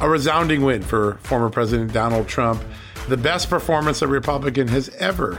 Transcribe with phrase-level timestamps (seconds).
[0.00, 2.62] A resounding win for former President Donald Trump,
[3.08, 5.38] the best performance a Republican has ever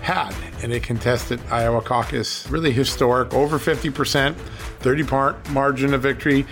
[0.00, 2.48] had in a contested Iowa caucus.
[2.48, 6.46] Really historic, over 50%, 30 part margin of victory.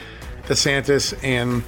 [0.48, 1.62] DeSantis and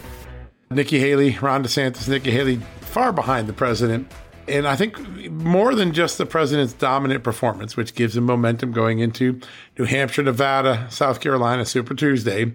[0.70, 4.12] Nikki Haley, Ron DeSantis, Nikki Haley, far behind the president.
[4.48, 4.98] And I think
[5.30, 9.40] more than just the president's dominant performance, which gives him momentum going into
[9.78, 12.52] New Hampshire, Nevada, South Carolina, Super Tuesday,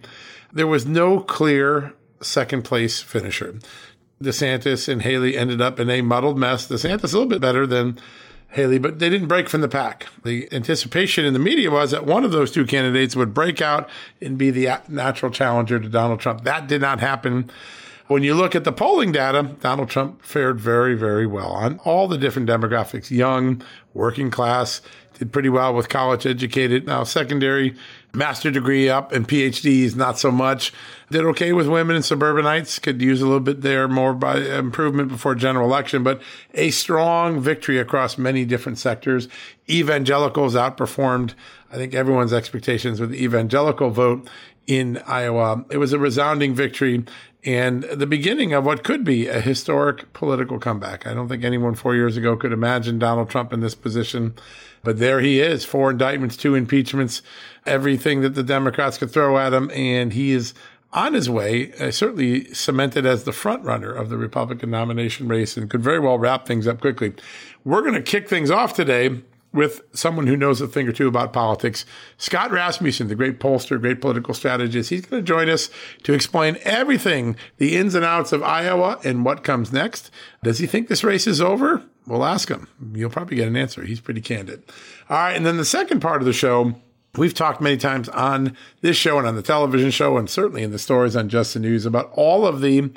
[0.53, 3.59] there was no clear second place finisher.
[4.21, 6.67] DeSantis and Haley ended up in a muddled mess.
[6.67, 7.99] DeSantis a little bit better than
[8.49, 10.07] Haley, but they didn't break from the pack.
[10.23, 13.89] The anticipation in the media was that one of those two candidates would break out
[14.21, 16.43] and be the natural challenger to Donald Trump.
[16.43, 17.51] That did not happen.
[18.07, 22.07] When you look at the polling data, Donald Trump fared very, very well on all
[22.07, 23.61] the different demographics young,
[23.93, 24.81] working class,
[25.15, 27.75] did pretty well with college educated, now secondary,
[28.13, 30.73] master degree up, and PhDs, not so much.
[31.11, 35.09] Did okay with women and suburbanites, could use a little bit there more by improvement
[35.09, 36.21] before general election, but
[36.53, 39.27] a strong victory across many different sectors.
[39.69, 41.33] Evangelicals outperformed,
[41.71, 44.27] I think, everyone's expectations with the evangelical vote
[44.65, 45.63] in Iowa.
[45.69, 47.05] It was a resounding victory
[47.47, 51.07] and the beginning of what could be a historic political comeback.
[51.07, 54.35] I don't think anyone four years ago could imagine Donald Trump in this position,
[54.83, 57.21] but there he is four indictments, two impeachments,
[57.67, 59.69] everything that the Democrats could throw at him.
[59.73, 60.53] And he is
[60.93, 65.57] on his way, uh, certainly cemented as the front runner of the Republican nomination race
[65.57, 67.13] and could very well wrap things up quickly.
[67.65, 69.21] We're going to kick things off today
[69.53, 71.85] with someone who knows a thing or two about politics.
[72.17, 75.69] Scott Rasmussen, the great pollster, great political strategist, he's going to join us
[76.03, 80.11] to explain everything, the ins and outs of Iowa and what comes next.
[80.43, 81.83] Does he think this race is over?
[82.05, 82.67] We'll ask him.
[82.93, 83.83] You'll probably get an answer.
[83.83, 84.63] He's pretty candid.
[85.09, 85.35] All right.
[85.35, 86.75] And then the second part of the show,
[87.15, 90.71] We've talked many times on this show and on the television show, and certainly in
[90.71, 92.91] the stories on Just the News about all of the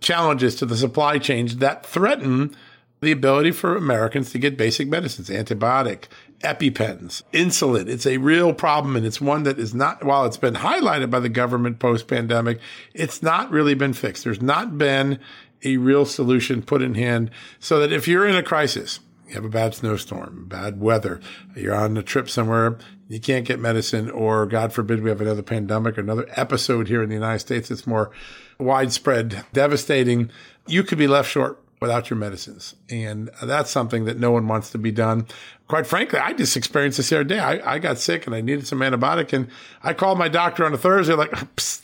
[0.00, 2.54] challenges to the supply chains that threaten
[3.00, 6.04] the ability for Americans to get basic medicines, antibiotic,
[6.40, 7.88] EpiPens, insulin.
[7.88, 8.96] It's a real problem.
[8.96, 12.60] And it's one that is not, while it's been highlighted by the government post pandemic,
[12.94, 14.24] it's not really been fixed.
[14.24, 15.18] There's not been
[15.64, 19.44] a real solution put in hand so that if you're in a crisis, you have
[19.44, 21.20] a bad snowstorm, bad weather,
[21.54, 22.78] you're on a trip somewhere,
[23.08, 27.08] you can't get medicine, or God forbid we have another pandemic, another episode here in
[27.08, 28.10] the United States that's more
[28.58, 30.30] widespread, devastating,
[30.66, 32.74] you could be left short without your medicines.
[32.90, 35.26] And that's something that no one wants to be done.
[35.68, 37.40] Quite frankly, I just experienced this the other day.
[37.40, 39.48] I, I got sick and I needed some antibiotic and
[39.82, 41.32] I called my doctor on a Thursday, like,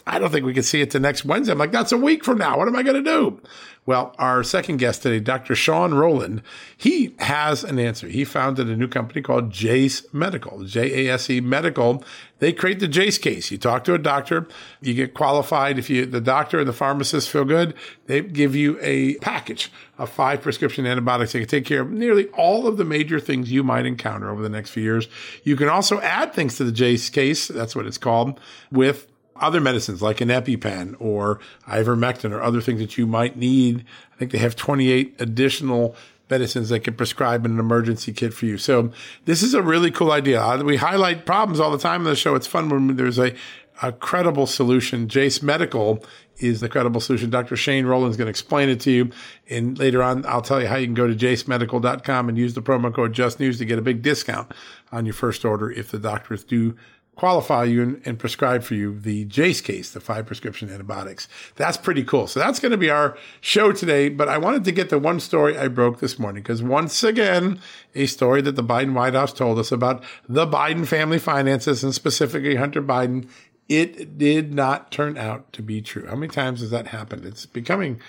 [0.06, 1.52] I don't think we can see it to next Wednesday.
[1.52, 2.58] I'm like, that's a week from now.
[2.58, 3.40] What am I going to do?
[3.84, 5.56] Well, our second guest today, Dr.
[5.56, 6.42] Sean Rowland,
[6.76, 8.06] he has an answer.
[8.06, 12.04] He founded a new company called Jase Medical, J A S E Medical.
[12.38, 13.50] They create the Jase case.
[13.50, 14.46] You talk to a doctor,
[14.80, 15.80] you get qualified.
[15.80, 17.74] If you, the doctor and the pharmacist feel good,
[18.06, 22.26] they give you a package of five prescription antibiotics that can take care of nearly
[22.28, 25.08] all of the major things you might encounter over the next few years.
[25.44, 27.48] You can also add things to the Jase case.
[27.48, 28.40] That's what it's called
[28.70, 29.06] with
[29.36, 33.84] other medicines like an EpiPen or ivermectin or other things that you might need.
[34.14, 35.96] I think they have 28 additional
[36.30, 38.56] medicines they can prescribe in an emergency kit for you.
[38.56, 38.90] So
[39.26, 40.40] this is a really cool idea.
[40.40, 42.34] Uh, we highlight problems all the time on the show.
[42.34, 43.34] It's fun when there's a,
[43.82, 45.08] a credible solution.
[45.08, 46.02] Jase Medical
[46.42, 47.30] is the credible solution.
[47.30, 47.56] Dr.
[47.56, 49.10] Shane Rowland's going to explain it to you.
[49.48, 52.62] And later on, I'll tell you how you can go to jasemedical.com and use the
[52.62, 54.52] promo code JustNews to get a big discount
[54.90, 56.76] on your first order if the doctors do
[57.14, 61.28] qualify you and, and, prescribe for you the Jase case, the five prescription antibiotics.
[61.56, 62.26] That's pretty cool.
[62.26, 64.08] So that's going to be our show today.
[64.08, 67.60] But I wanted to get the one story I broke this morning because once again,
[67.94, 71.94] a story that the Biden White House told us about the Biden family finances and
[71.94, 73.28] specifically Hunter Biden.
[73.68, 76.06] It did not turn out to be true.
[76.06, 77.24] How many times has that happened?
[77.24, 78.00] It's becoming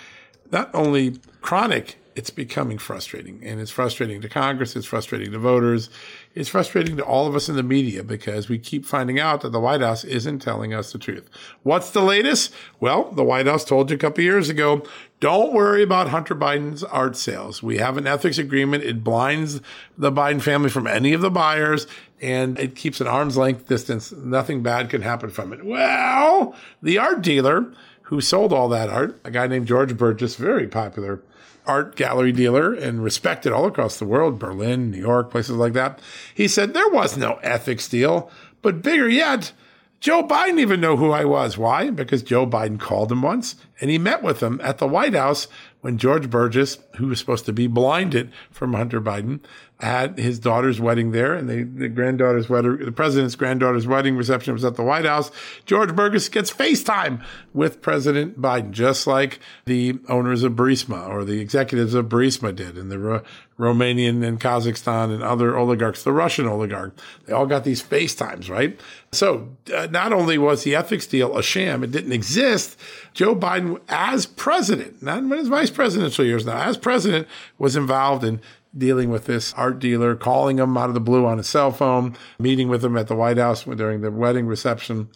[0.51, 3.41] not only chronic it's becoming frustrating.
[3.43, 4.75] And it's frustrating to Congress.
[4.75, 5.89] It's frustrating to voters.
[6.35, 9.51] It's frustrating to all of us in the media because we keep finding out that
[9.51, 11.29] the White House isn't telling us the truth.
[11.63, 12.53] What's the latest?
[12.79, 14.83] Well, the White House told you a couple years ago,
[15.19, 17.63] don't worry about Hunter Biden's art sales.
[17.63, 18.83] We have an ethics agreement.
[18.83, 19.61] It blinds
[19.97, 21.87] the Biden family from any of the buyers
[22.21, 24.11] and it keeps an arm's length distance.
[24.13, 25.65] Nothing bad can happen from it.
[25.65, 27.73] Well, the art dealer
[28.03, 31.21] who sold all that art, a guy named George Burgess, very popular
[31.65, 35.99] art gallery dealer and respected all across the world, Berlin, New York, places like that.
[36.33, 38.29] He said there was no ethics deal,
[38.61, 39.53] but bigger yet,
[39.99, 41.57] Joe Biden even knew who I was.
[41.57, 41.89] Why?
[41.89, 45.47] Because Joe Biden called him once and he met with him at the White House
[45.83, 49.41] when George Burgess, who was supposed to be blinded from Hunter Biden,
[49.81, 54.53] had his daughter's wedding there, and the, the granddaughter's wedding, the president's granddaughter's wedding reception
[54.53, 55.29] was at the White House.
[55.65, 57.21] George Burgess gets FaceTime
[57.53, 62.77] with President Biden, just like the owners of Burisma or the executives of Burisma did,
[62.77, 63.23] and the Ro-
[63.59, 66.95] Romanian and Kazakhstan and other oligarchs, the Russian oligarch.
[67.25, 68.79] They all got these FaceTimes, right?
[69.11, 72.79] So uh, not only was the ethics deal a sham, it didn't exist.
[73.13, 77.27] Joe Biden, as president, not in his vice presidential years now, as president,
[77.57, 78.41] was involved in
[78.75, 82.15] dealing with this art dealer, calling him out of the blue on his cell phone,
[82.39, 85.09] meeting with him at the White House during the wedding reception.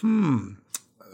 [0.00, 0.54] Hmm.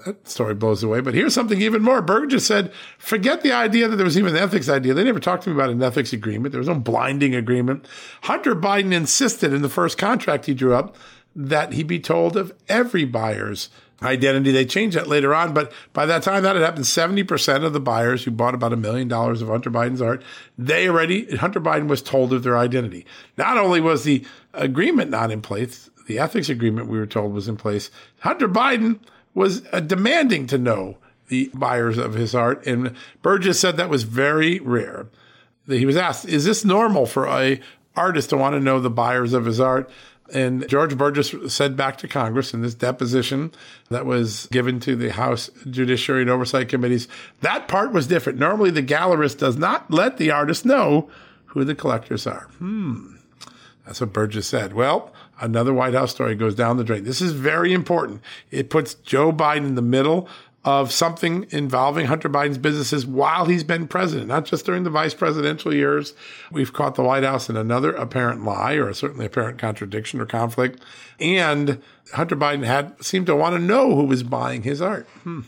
[0.07, 1.01] That story blows away.
[1.01, 2.01] But here's something even more.
[2.01, 4.95] Burgess said, forget the idea that there was even an ethics idea.
[4.95, 6.53] They never talked to me about an ethics agreement.
[6.53, 7.87] There was no blinding agreement.
[8.23, 10.97] Hunter Biden insisted in the first contract he drew up
[11.37, 13.69] that he be told of every buyer's
[14.03, 14.51] identity.
[14.51, 17.81] They changed that later on, but by that time that had happened, 70% of the
[17.81, 20.23] buyers who bought about a million dollars of Hunter Biden's art,
[20.57, 23.07] they already, Hunter Biden was told of their identity.
[23.37, 24.25] Not only was the
[24.55, 28.99] agreement not in place, the ethics agreement we were told was in place, Hunter Biden
[29.35, 30.97] was uh, demanding to know
[31.29, 32.67] the buyers of his art.
[32.67, 35.07] And Burgess said that was very rare.
[35.67, 37.61] He was asked, is this normal for a
[37.95, 39.89] artist to want to know the buyers of his art?
[40.33, 43.53] And George Burgess said back to Congress in this deposition
[43.89, 47.09] that was given to the House Judiciary and Oversight Committees,
[47.41, 48.39] that part was different.
[48.39, 51.11] Normally, the gallerist does not let the artist know
[51.47, 52.45] who the collectors are.
[52.59, 53.17] Hmm.
[53.85, 54.73] That's what Burgess said.
[54.73, 57.03] Well, another White House story goes down the drain.
[57.03, 58.23] This is very important.
[58.53, 60.29] It puts Joe Biden in the middle
[60.65, 65.15] of something involving Hunter Biden's businesses while he's been president, not just during the vice
[65.15, 66.13] presidential years.
[66.53, 70.83] We've caught the White House in another apparent lie or certainly apparent contradiction or conflict.
[71.19, 71.81] And
[72.13, 75.07] Hunter Biden had seemed to want to know who was buying his art.
[75.23, 75.41] Hmm.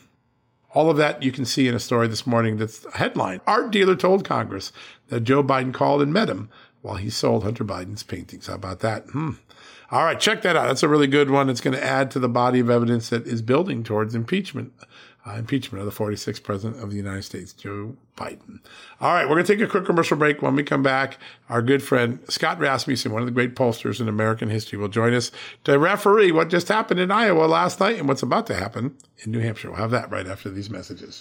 [0.74, 3.42] All of that you can see in a story this morning that's headline.
[3.46, 4.72] Art dealer told Congress
[5.08, 6.48] that Joe Biden called and met him
[6.80, 8.46] while he sold Hunter Biden's paintings.
[8.46, 9.04] How about that?
[9.10, 9.32] Hmm.
[9.90, 10.68] All right, check that out.
[10.68, 11.50] That's a really good one.
[11.50, 14.72] It's going to add to the body of evidence that is building towards impeachment.
[15.24, 18.58] Uh, impeachment of the 46th president of the United States, Joe Biden.
[19.00, 20.42] All right, we're going to take a quick commercial break.
[20.42, 21.16] When we come back,
[21.48, 25.14] our good friend Scott Rasmussen, one of the great pollsters in American history, will join
[25.14, 25.30] us
[25.62, 29.30] to referee what just happened in Iowa last night and what's about to happen in
[29.30, 29.70] New Hampshire.
[29.70, 31.20] We'll have that right after these messages.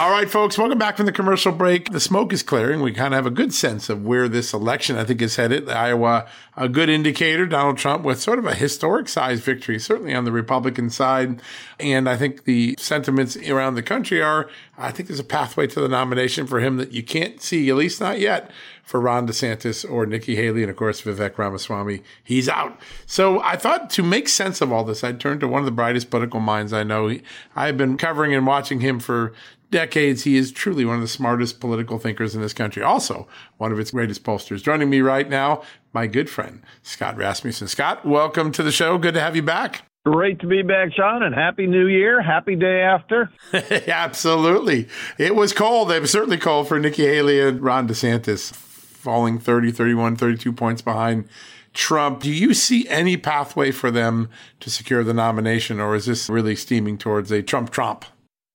[0.00, 1.90] All right, folks, welcome back from the commercial break.
[1.90, 2.80] The smoke is clearing.
[2.80, 5.68] We kind of have a good sense of where this election, I think, is headed.
[5.68, 6.26] Iowa,
[6.56, 7.44] a good indicator.
[7.44, 11.42] Donald Trump with sort of a historic size victory, certainly on the Republican side.
[11.78, 15.80] And I think the sentiments around the country are, I think there's a pathway to
[15.82, 18.50] the nomination for him that you can't see, at least not yet,
[18.82, 20.62] for Ron DeSantis or Nikki Haley.
[20.62, 22.80] And of course, Vivek Ramaswamy, he's out.
[23.04, 25.72] So I thought to make sense of all this, I'd turn to one of the
[25.72, 27.14] brightest political minds I know.
[27.54, 29.34] I've been covering and watching him for
[29.70, 32.82] decades, he is truly one of the smartest political thinkers in this country.
[32.82, 33.26] Also,
[33.58, 34.62] one of its greatest pollsters.
[34.62, 35.62] Joining me right now,
[35.92, 37.68] my good friend, Scott Rasmussen.
[37.68, 38.98] Scott, welcome to the show.
[38.98, 39.84] Good to have you back.
[40.06, 42.22] Great to be back, John, and happy new year.
[42.22, 43.30] Happy day after.
[43.52, 44.88] Absolutely.
[45.18, 45.92] It was cold.
[45.92, 50.80] It was certainly cold for Nikki Haley and Ron DeSantis, falling 30, 31, 32 points
[50.80, 51.28] behind
[51.74, 52.22] Trump.
[52.22, 56.56] Do you see any pathway for them to secure the nomination, or is this really
[56.56, 58.06] steaming towards a Trump Trump?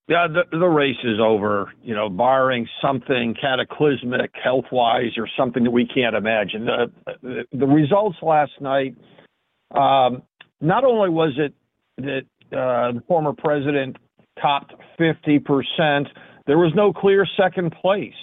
[0.08, 5.64] Yeah, the, the race is over, you know, barring something cataclysmic health wise or something
[5.64, 6.66] that we can't imagine.
[6.66, 6.92] The,
[7.24, 8.96] the, the results last night,
[9.72, 10.22] um,
[10.62, 11.56] not only was it
[11.98, 13.98] that uh, the former president
[14.40, 16.06] topped 50%,
[16.46, 18.14] there was no clear second place.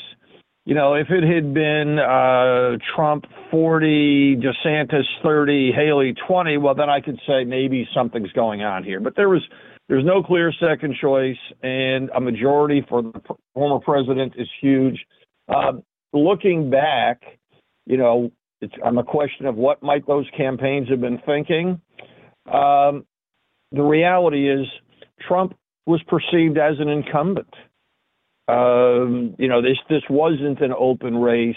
[0.64, 6.88] You know, if it had been uh, Trump 40, DeSantis 30, Haley 20, well, then
[6.88, 9.00] I could say maybe something's going on here.
[9.00, 9.42] But there was
[9.88, 13.20] there's no clear second choice, and a majority for the
[13.54, 15.04] former president is huge.
[15.48, 15.72] Uh,
[16.12, 17.20] looking back,
[17.86, 21.80] you know, it's on the question of what might those campaigns have been thinking.
[22.46, 23.04] Um,
[23.72, 24.66] the reality is,
[25.26, 25.54] Trump
[25.86, 27.52] was perceived as an incumbent.
[28.48, 31.56] Um, you know, this this wasn't an open race,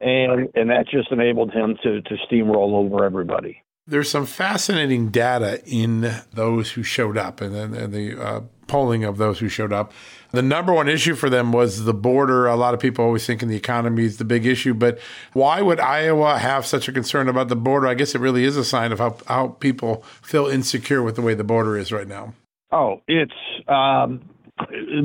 [0.00, 3.62] and and that just enabled him to to steamroll over everybody.
[3.86, 9.16] There's some fascinating data in those who showed up and then the, uh, polling of
[9.16, 9.92] those who showed up.
[10.32, 12.46] The number one issue for them was the border.
[12.46, 14.98] A lot of people always thinking the economy is the big issue, but
[15.32, 17.86] why would Iowa have such a concern about the border?
[17.86, 21.22] I guess it really is a sign of how, how people feel insecure with the
[21.22, 22.34] way the border is right now.
[22.72, 23.32] Oh, it's
[23.68, 24.28] um,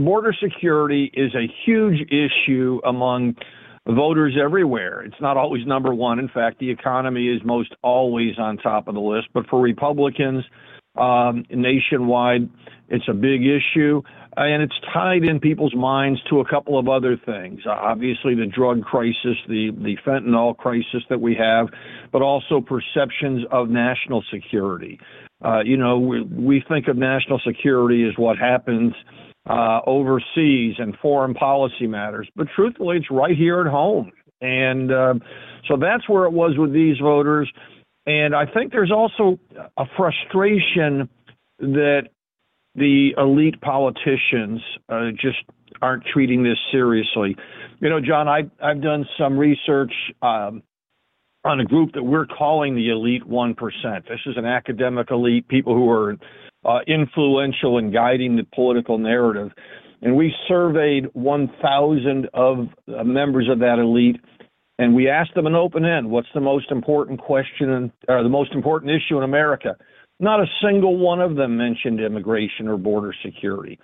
[0.04, 3.36] border security is a huge issue among
[3.88, 5.04] voters everywhere.
[5.04, 6.20] It's not always number one.
[6.20, 9.30] In fact, the economy is most always on top of the list.
[9.34, 10.44] But for Republicans
[10.96, 12.50] um, nationwide,
[12.90, 14.02] it's a big issue.
[14.38, 17.62] And it's tied in people's minds to a couple of other things.
[17.66, 21.68] Uh, obviously, the drug crisis, the, the fentanyl crisis that we have,
[22.12, 25.00] but also perceptions of national security.
[25.44, 28.94] Uh, you know, we, we think of national security as what happens
[29.50, 32.30] uh, overseas and foreign policy matters.
[32.36, 34.12] But truthfully, it's right here at home.
[34.42, 35.14] And uh,
[35.68, 37.52] so that's where it was with these voters.
[38.06, 39.40] And I think there's also
[39.78, 41.10] a frustration
[41.60, 42.10] that
[42.76, 45.38] the elite politicians uh, just
[45.82, 47.36] aren't treating this seriously.
[47.80, 50.64] You know, John, I, I've done some research um,
[51.44, 53.56] on a group that we're calling the elite 1%.
[54.08, 56.18] This is an academic elite, people who are
[56.66, 59.52] uh, influential in guiding the political narrative.
[60.02, 64.20] And we surveyed 1,000 of uh, members of that elite,
[64.80, 68.54] and we asked them an open end what's the most important question or the most
[68.54, 69.76] important issue in America?
[70.20, 73.80] Not a single one of them mentioned immigration or border security.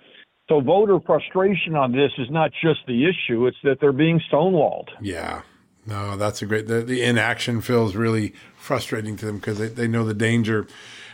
[0.48, 4.88] So voter frustration on this is not just the issue, it's that they're being stonewalled.
[5.00, 5.42] Yeah.
[5.86, 9.88] No, that's a great, the, the inaction feels really frustrating to them because they, they
[9.88, 10.66] know the danger.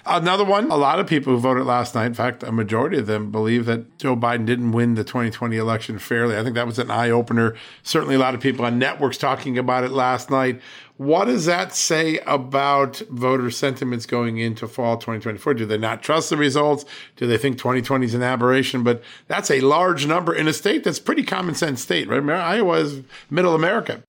[0.07, 3.07] Another one, a lot of people who voted last night, in fact, a majority of
[3.07, 6.37] them believe that Joe Biden didn't win the 2020 election fairly.
[6.37, 7.55] I think that was an eye opener.
[7.83, 10.61] Certainly a lot of people on networks talking about it last night.
[10.99, 15.55] What does that say about voter sentiments going into fall 2024?
[15.55, 16.85] Do they not trust the results?
[17.17, 18.83] Do they think 2020 is an aberration?
[18.83, 22.23] But that's a large number in a state that's pretty common sense state, right?
[22.23, 24.03] Iowa is middle America.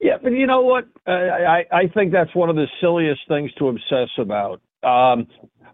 [0.00, 0.86] Yeah, but you know what?
[1.06, 4.60] I, I think that's one of the silliest things to obsess about.
[4.82, 5.26] Um,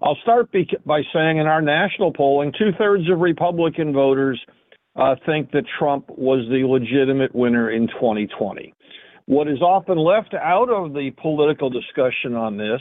[0.03, 0.50] I'll start
[0.85, 4.41] by saying in our national polling, two thirds of Republican voters
[4.97, 8.75] uh, think that Trump was the legitimate winner in 2020.
[9.27, 12.81] What is often left out of the political discussion on this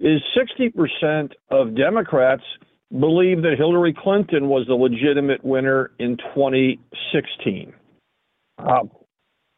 [0.00, 2.42] is 60% of Democrats
[2.98, 7.72] believe that Hillary Clinton was the legitimate winner in 2016.
[8.58, 8.80] Uh,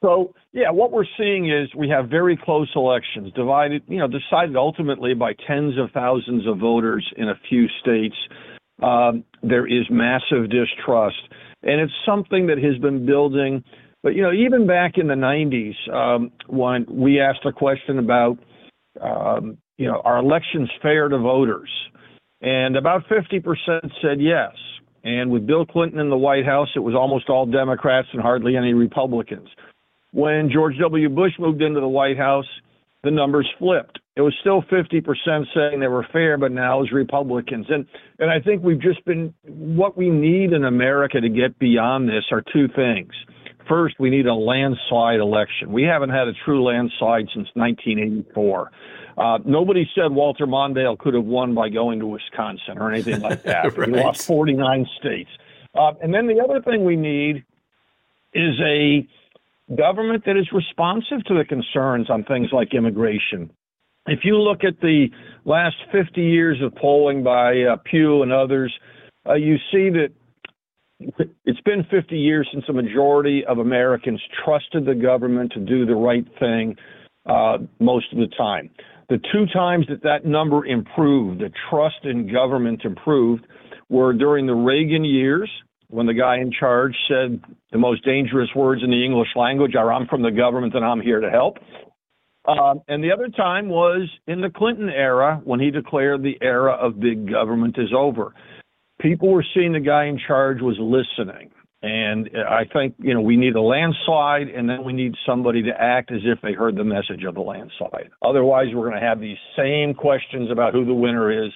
[0.02, 4.54] so, yeah, what we're seeing is we have very close elections, divided, you know, decided
[4.54, 8.16] ultimately by tens of thousands of voters in a few states.
[8.82, 11.16] Um, there is massive distrust,
[11.62, 13.64] and it's something that has been building.
[14.02, 18.38] But you know, even back in the '90s, um, when we asked a question about,
[19.00, 21.70] um, you know, are elections fair to voters,
[22.42, 23.42] and about 50%
[24.02, 24.52] said yes.
[25.04, 28.56] And with Bill Clinton in the White House, it was almost all Democrats and hardly
[28.56, 29.48] any Republicans.
[30.12, 31.08] When George W.
[31.08, 32.46] Bush moved into the White House,
[33.02, 33.98] the numbers flipped.
[34.16, 37.66] It was still 50% saying they were fair, but now it's Republicans.
[37.68, 37.86] And
[38.18, 42.24] and I think we've just been what we need in America to get beyond this
[42.32, 43.12] are two things.
[43.68, 45.72] First, we need a landslide election.
[45.72, 48.70] We haven't had a true landslide since 1984.
[49.18, 53.42] Uh, nobody said Walter Mondale could have won by going to Wisconsin or anything like
[53.44, 53.76] that.
[53.76, 53.88] right.
[53.88, 55.30] He lost 49 states.
[55.74, 57.44] Uh, and then the other thing we need
[58.32, 59.06] is a
[59.74, 63.50] government that is responsive to the concerns on things like immigration.
[64.06, 65.08] If you look at the
[65.44, 68.72] last 50 years of polling by uh, Pew and others,
[69.28, 70.08] uh, you see that
[71.44, 75.94] it's been 50 years since a majority of Americans trusted the government to do the
[75.94, 76.76] right thing
[77.26, 78.70] uh, most of the time.
[79.08, 83.46] The two times that that number improved, the trust in government improved,
[83.88, 85.50] were during the Reagan years
[85.88, 87.40] when the guy in charge said
[87.72, 91.00] the most dangerous words in the English language are I'm from the government and I'm
[91.00, 91.58] here to help.
[92.46, 96.72] Um, and the other time was in the Clinton era when he declared the era
[96.74, 98.34] of big government is over.
[99.00, 101.50] People were seeing the guy in charge was listening.
[101.82, 105.70] And I think, you know, we need a landslide and then we need somebody to
[105.70, 108.10] act as if they heard the message of the landslide.
[108.22, 111.52] Otherwise, we're going to have these same questions about who the winner is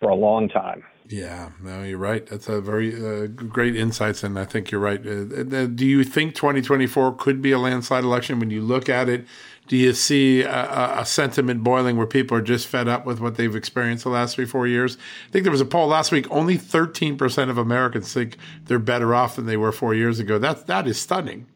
[0.00, 0.82] for a long time.
[1.08, 2.26] Yeah, no, you're right.
[2.26, 5.00] That's a very uh, great insights, and I think you're right.
[5.06, 8.40] Uh, do you think 2024 could be a landslide election?
[8.40, 9.26] When you look at it,
[9.68, 13.36] do you see a, a, sentiment boiling where people are just fed up with what
[13.36, 14.96] they've experienced the last three, four years?
[15.28, 16.26] I think there was a poll last week.
[16.30, 20.38] Only 13% of Americans think they're better off than they were four years ago.
[20.38, 21.46] That that is stunning.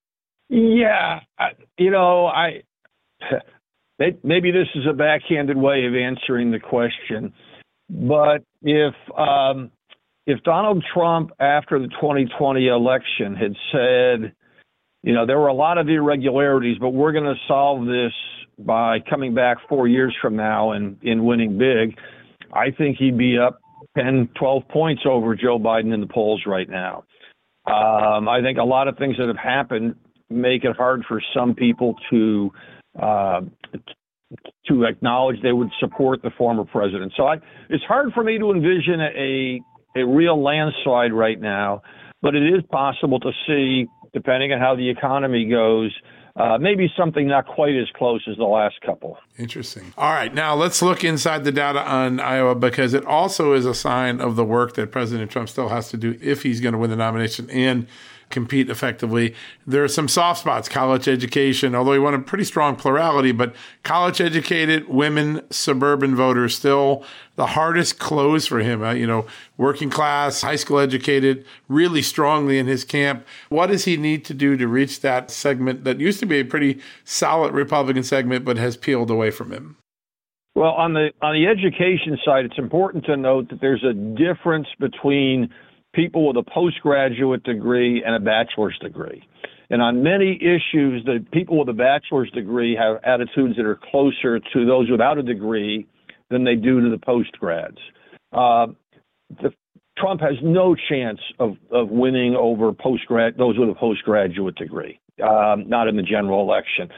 [0.51, 2.65] Yeah, I, you know, I
[4.23, 7.33] maybe this is a backhanded way of answering the question
[7.89, 9.71] but if um,
[10.27, 14.33] if Donald Trump, after the 2020 election, had said,
[15.03, 18.13] you know, there were a lot of irregularities, but we're going to solve this
[18.59, 21.97] by coming back four years from now and in winning big,
[22.53, 23.59] I think he'd be up
[23.97, 27.05] 10, 12 points over Joe Biden in the polls right now.
[27.67, 29.95] Um, I think a lot of things that have happened
[30.31, 32.51] make it hard for some people to
[33.01, 33.41] uh,
[34.69, 37.13] to acknowledge they would support the former president.
[37.17, 37.37] So I,
[37.71, 39.61] it's hard for me to envision a
[39.97, 41.83] a real landslide right now,
[42.23, 45.95] but it is possible to see, depending on how the economy goes.
[46.37, 49.19] Uh, maybe something not quite as close as the last couple.
[49.39, 49.93] Interesting.
[49.99, 53.75] All right, now let's look inside the data on Iowa because it also is a
[53.75, 56.79] sign of the work that President Trump still has to do if he's going to
[56.79, 57.89] win the nomination and
[58.31, 59.35] compete effectively.
[59.67, 63.55] There are some soft spots, college education, although he won a pretty strong plurality, but
[63.83, 67.05] college educated women, suburban voters still
[67.37, 68.83] the hardest close for him.
[68.83, 73.25] Uh, you know, working class, high school educated, really strongly in his camp.
[73.49, 76.45] What does he need to do to reach that segment that used to be a
[76.45, 79.77] pretty solid Republican segment, but has peeled away from him?
[80.55, 84.67] Well, on the on the education side, it's important to note that there's a difference
[84.81, 85.51] between
[85.99, 89.27] people with a postgraduate degree and a bachelor's degree.
[89.69, 94.39] And on many issues, the people with a bachelor's degree have attitudes that are closer
[94.39, 95.87] to those without a degree
[96.31, 97.79] than they do to the postgrads.
[98.33, 98.73] Uh,
[99.43, 99.53] the,
[99.99, 105.69] Trump has no chance of, of winning over postgrad those with a postgraduate degree, um,
[105.69, 106.89] not in the general election.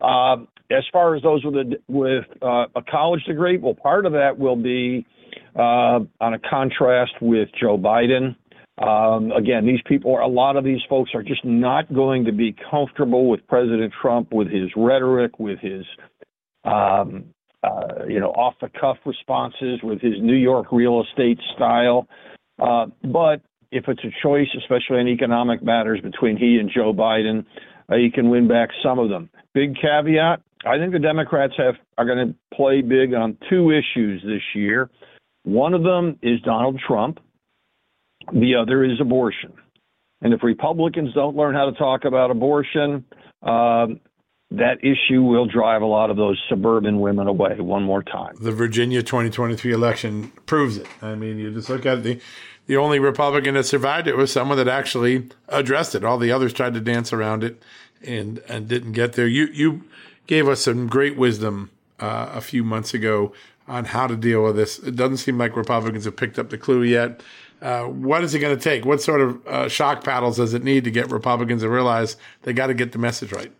[0.00, 0.36] Uh,
[0.70, 4.38] as far as those with a with uh, a college degree, well, part of that
[4.38, 5.06] will be
[5.54, 8.34] uh, on a contrast with Joe Biden.
[8.78, 12.32] Um, again, these people, are, a lot of these folks are just not going to
[12.32, 15.84] be comfortable with President Trump, with his rhetoric, with his,
[16.64, 17.24] um,
[17.64, 22.06] uh, you know, off the cuff responses, with his New York real estate style.
[22.58, 23.40] Uh, but
[23.72, 27.46] if it's a choice, especially in economic matters between he and Joe Biden,
[27.88, 29.30] uh, he can win back some of them.
[29.54, 34.22] Big caveat: I think the Democrats have are going to play big on two issues
[34.22, 34.90] this year.
[35.44, 37.20] One of them is Donald Trump.
[38.32, 39.52] The other is abortion.
[40.22, 43.04] And if Republicans don't learn how to talk about abortion,
[43.42, 44.00] um,
[44.50, 48.34] that issue will drive a lot of those suburban women away one more time.
[48.40, 50.86] The Virginia 2023 election proves it.
[51.02, 52.20] I mean, you just look at the
[52.66, 56.04] the only Republican that survived it was someone that actually addressed it.
[56.04, 57.62] All the others tried to dance around it
[58.04, 59.26] and and didn't get there.
[59.26, 59.84] You you
[60.26, 63.32] gave us some great wisdom uh, a few months ago
[63.68, 64.78] on how to deal with this.
[64.78, 67.20] It doesn't seem like Republicans have picked up the clue yet.
[67.62, 68.84] Uh, what is it going to take?
[68.84, 72.52] What sort of uh, shock paddles does it need to get Republicans to realize they
[72.52, 73.52] got to get the message right?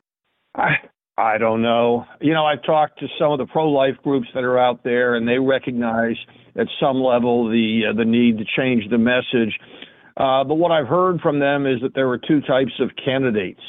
[0.54, 0.76] I
[1.18, 2.04] I don't know.
[2.20, 5.26] You know, I've talked to some of the pro-life groups that are out there, and
[5.26, 6.16] they recognize
[6.56, 9.59] at some level the uh, the need to change the message.
[10.16, 13.61] Uh, but what I've heard from them is that there were two types of candidates.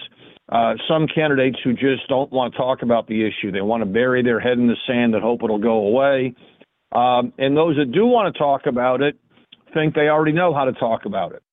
[0.49, 3.51] Uh, some candidates who just don't want to talk about the issue.
[3.51, 6.33] They want to bury their head in the sand and hope it'll go away.
[6.93, 9.17] Um, and those that do want to talk about it
[9.73, 11.43] think they already know how to talk about it.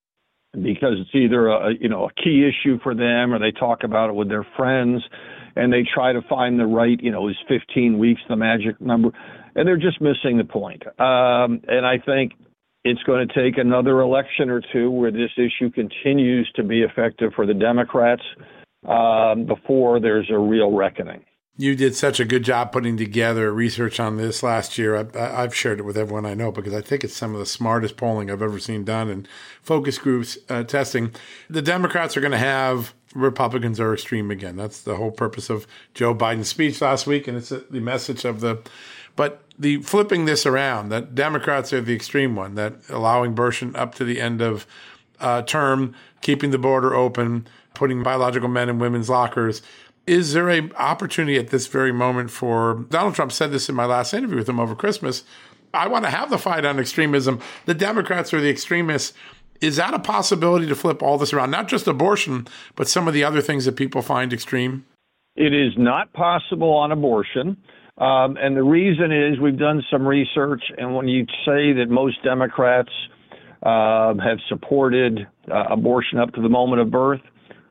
[0.52, 4.10] Because it's either a you know a key issue for them or they talk about
[4.10, 5.02] it with their friends
[5.56, 9.10] and they try to find the right you know is 15 weeks the magic number?
[9.56, 10.84] And they're just missing the point.
[11.00, 12.32] Um, and i think
[12.84, 17.32] it's going to take another election or two where this issue continues to be effective
[17.34, 18.22] for the democrats
[18.86, 21.24] um, before there's a real reckoning.
[21.56, 25.08] You did such a good job putting together research on this last year.
[25.14, 27.46] I, have shared it with everyone I know because I think it's some of the
[27.46, 29.28] smartest polling I've ever seen done and
[29.62, 31.12] focus groups uh, testing.
[31.48, 34.56] The Democrats are going to have Republicans are extreme again.
[34.56, 38.40] That's the whole purpose of Joe Biden's speech last week, and it's the message of
[38.40, 38.60] the.
[39.14, 43.94] But the flipping this around, that Democrats are the extreme one, that allowing Burson up
[43.94, 44.66] to the end of
[45.20, 49.62] uh, term, keeping the border open, putting biological men in women's lockers.
[50.06, 53.86] Is there a opportunity at this very moment for Donald Trump said this in my
[53.86, 55.24] last interview with him over Christmas?
[55.72, 57.40] I want to have the fight on extremism.
[57.64, 59.16] The Democrats are the extremists.
[59.60, 61.50] Is that a possibility to flip all this around?
[61.50, 64.84] Not just abortion, but some of the other things that people find extreme?
[65.36, 67.56] It is not possible on abortion.
[67.96, 72.22] Um, and the reason is we've done some research, and when you say that most
[72.22, 72.90] Democrats
[73.62, 77.20] uh, have supported uh, abortion up to the moment of birth,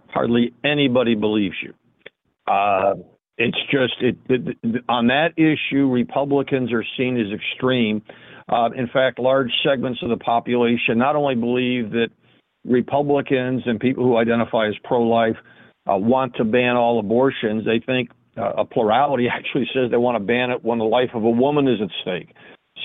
[0.08, 1.74] hardly anybody believes you.
[2.47, 2.95] Uh,
[3.38, 8.01] it's just it, it, on that issue, Republicans are seen as extreme.
[8.47, 12.10] Uh, in fact, large segments of the population not only believe that
[12.65, 15.36] Republicans and people who identify as pro-life
[15.89, 17.65] uh, want to ban all abortions.
[17.65, 21.10] They think uh, a plurality actually says they want to ban it when the life
[21.13, 22.36] of a woman is at stake.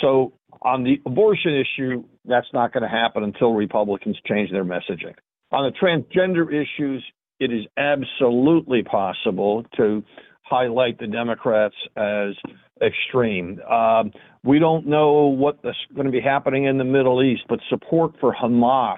[0.01, 5.15] So on the abortion issue, that's not going to happen until Republicans change their messaging.
[5.51, 7.03] On the transgender issues,
[7.41, 10.03] it is absolutely possible to
[10.43, 12.35] highlight the Democrats as
[12.83, 13.61] extreme.
[13.63, 14.13] Um,
[14.45, 15.61] we don't know what's
[15.95, 18.97] going to be happening in the Middle East, but support for Hamas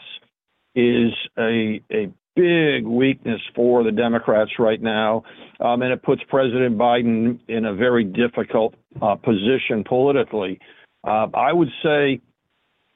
[0.75, 5.25] is a, a big weakness for the Democrats right now,
[5.61, 10.61] um, and it puts President Biden in a very difficult uh, position politically.
[11.03, 12.21] Uh, I would say,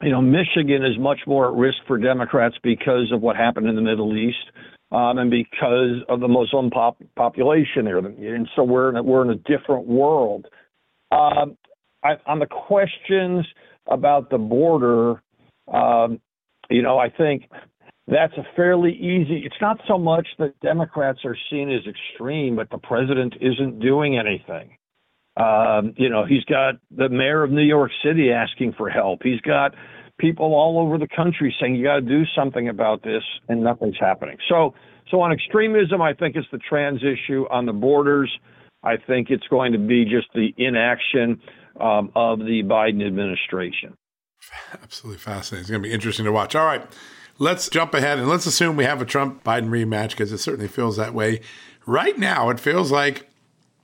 [0.03, 3.75] you know, Michigan is much more at risk for Democrats because of what happened in
[3.75, 4.51] the Middle East
[4.93, 7.99] um, and because of the Muslim pop- population there.
[7.99, 10.47] And so we're in a, we're in a different world.
[11.11, 11.57] Um,
[12.03, 13.47] I, on the questions
[13.89, 15.23] about the border,
[15.73, 16.21] um,
[16.71, 17.45] you know, I think
[18.07, 19.43] that's a fairly easy.
[19.45, 24.19] It's not so much that Democrats are seen as extreme, but the president isn't doing
[24.19, 24.77] anything.
[25.37, 29.21] Um, you know, he's got the mayor of New York City asking for help.
[29.23, 29.75] He's got
[30.19, 33.99] people all over the country saying you got to do something about this, and nothing's
[33.99, 34.37] happening.
[34.49, 34.75] So,
[35.11, 37.47] so on extremism, I think it's the trans issue.
[37.51, 38.31] On the borders,
[38.83, 41.41] I think it's going to be just the inaction.
[41.81, 43.97] um, of the Biden administration.
[44.73, 45.63] Absolutely fascinating.
[45.63, 46.55] It's going to be interesting to watch.
[46.55, 46.85] All right,
[47.39, 50.69] let's jump ahead and let's assume we have a Trump Biden rematch because it certainly
[50.69, 51.41] feels that way.
[51.87, 53.29] Right now, it feels like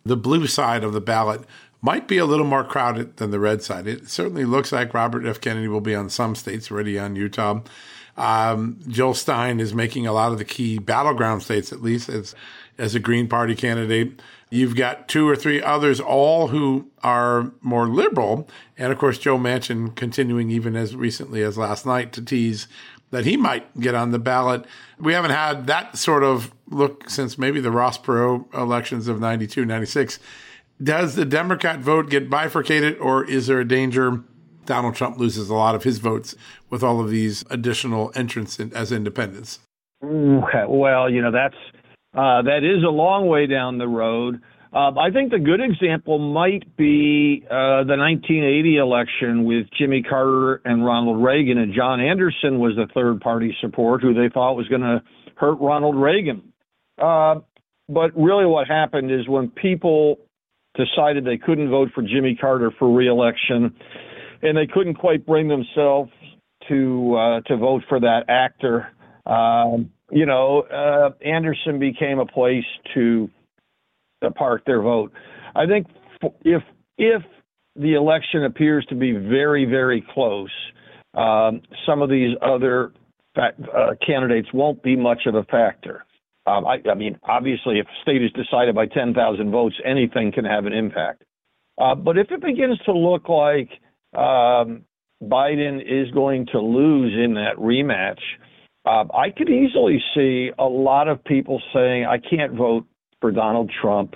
[0.04, 1.42] the blue side of the ballot
[1.82, 3.86] might be a little more crowded than the red side.
[3.86, 5.40] It certainly looks like Robert F.
[5.40, 7.60] Kennedy will be on some states, already on Utah.
[8.16, 12.34] Um, Jill Stein is making a lot of the key battleground states, at least as
[12.76, 14.20] as a Green Party candidate.
[14.48, 19.38] You've got two or three others, all who are more liberal, and of course Joe
[19.38, 22.66] Manchin continuing even as recently as last night to tease
[23.10, 24.64] that he might get on the ballot.
[24.98, 29.64] We haven't had that sort of look since maybe the Ross Perot elections of 92,
[29.64, 30.18] 96.
[30.82, 34.22] Does the Democrat vote get bifurcated, or is there a danger
[34.64, 36.34] Donald Trump loses a lot of his votes
[36.70, 39.58] with all of these additional entrants in, as independents?
[40.02, 41.56] Well, you know, that's
[42.14, 44.40] uh, that is a long way down the road.
[44.72, 50.62] Uh, I think the good example might be uh, the 1980 election with Jimmy Carter
[50.64, 54.68] and Ronald Reagan, and John Anderson was the third party support who they thought was
[54.68, 55.02] going to
[55.36, 56.52] hurt Ronald Reagan.
[56.96, 57.40] Uh,
[57.88, 60.20] but really, what happened is when people
[60.74, 63.74] decided they couldn't vote for Jimmy Carter for reelection,
[64.42, 66.10] and they couldn't quite bring themselves
[66.68, 68.88] to uh, to vote for that actor.
[69.26, 73.30] Um, you know, uh, Anderson became a place to,
[74.36, 75.12] park their vote.
[75.54, 75.86] I think
[76.44, 76.62] if
[76.98, 77.22] if
[77.76, 80.50] the election appears to be very very close,
[81.14, 82.92] um, some of these other
[83.36, 86.04] uh, candidates won't be much of a factor.
[86.46, 90.44] Um, I, I, mean, obviously, if a state is decided by 10,000 votes, anything can
[90.44, 91.22] have an impact.
[91.78, 93.70] Uh, but if it begins to look like
[94.16, 94.84] um,
[95.22, 98.20] Biden is going to lose in that rematch,
[98.84, 102.86] uh, I could easily see a lot of people saying, I can't vote
[103.20, 104.14] for Donald Trump.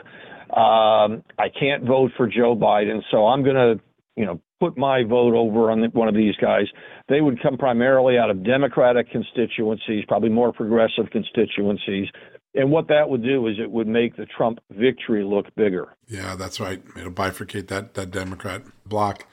[0.50, 3.80] Um, I can't vote for Joe Biden, so I'm going to,
[4.16, 6.66] you know, put my vote over on one of these guys.
[7.08, 12.08] They would come primarily out of Democratic constituencies, probably more progressive constituencies.
[12.54, 15.94] And what that would do is it would make the Trump victory look bigger.
[16.06, 16.82] Yeah, that's right.
[16.96, 19.26] It'll bifurcate that that Democrat block.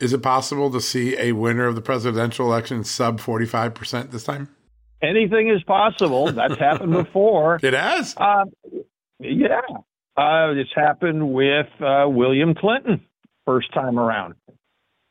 [0.00, 4.48] Is it possible to see a winner of the presidential election sub 45% this time?
[5.00, 6.32] Anything is possible.
[6.32, 7.60] That's happened before.
[7.62, 8.16] It has?
[8.16, 8.46] Uh,
[9.20, 9.60] yeah.
[10.16, 13.04] Uh, it's happened with uh, William Clinton
[13.46, 14.34] first time around.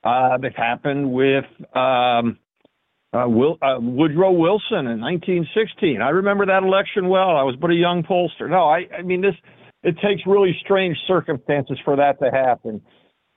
[0.03, 2.39] Uh, it happened with um,
[3.13, 6.01] uh, Will, uh, Woodrow Wilson in 1916.
[6.01, 7.35] I remember that election well.
[7.37, 8.49] I was but a young pollster.
[8.49, 9.35] No, I, I mean this.
[9.83, 12.81] It takes really strange circumstances for that to happen.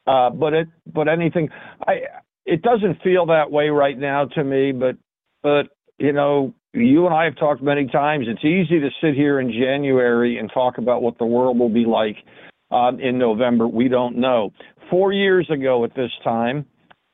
[0.06, 1.48] Uh, but it, but anything,
[1.86, 2.02] I,
[2.44, 4.72] it doesn't feel that way right now to me.
[4.72, 4.96] But,
[5.42, 8.26] but you know, you and I have talked many times.
[8.28, 11.84] It's easy to sit here in January and talk about what the world will be
[11.86, 12.16] like
[12.70, 13.66] um, in November.
[13.66, 14.52] We don't know.
[14.90, 16.66] Four years ago at this time,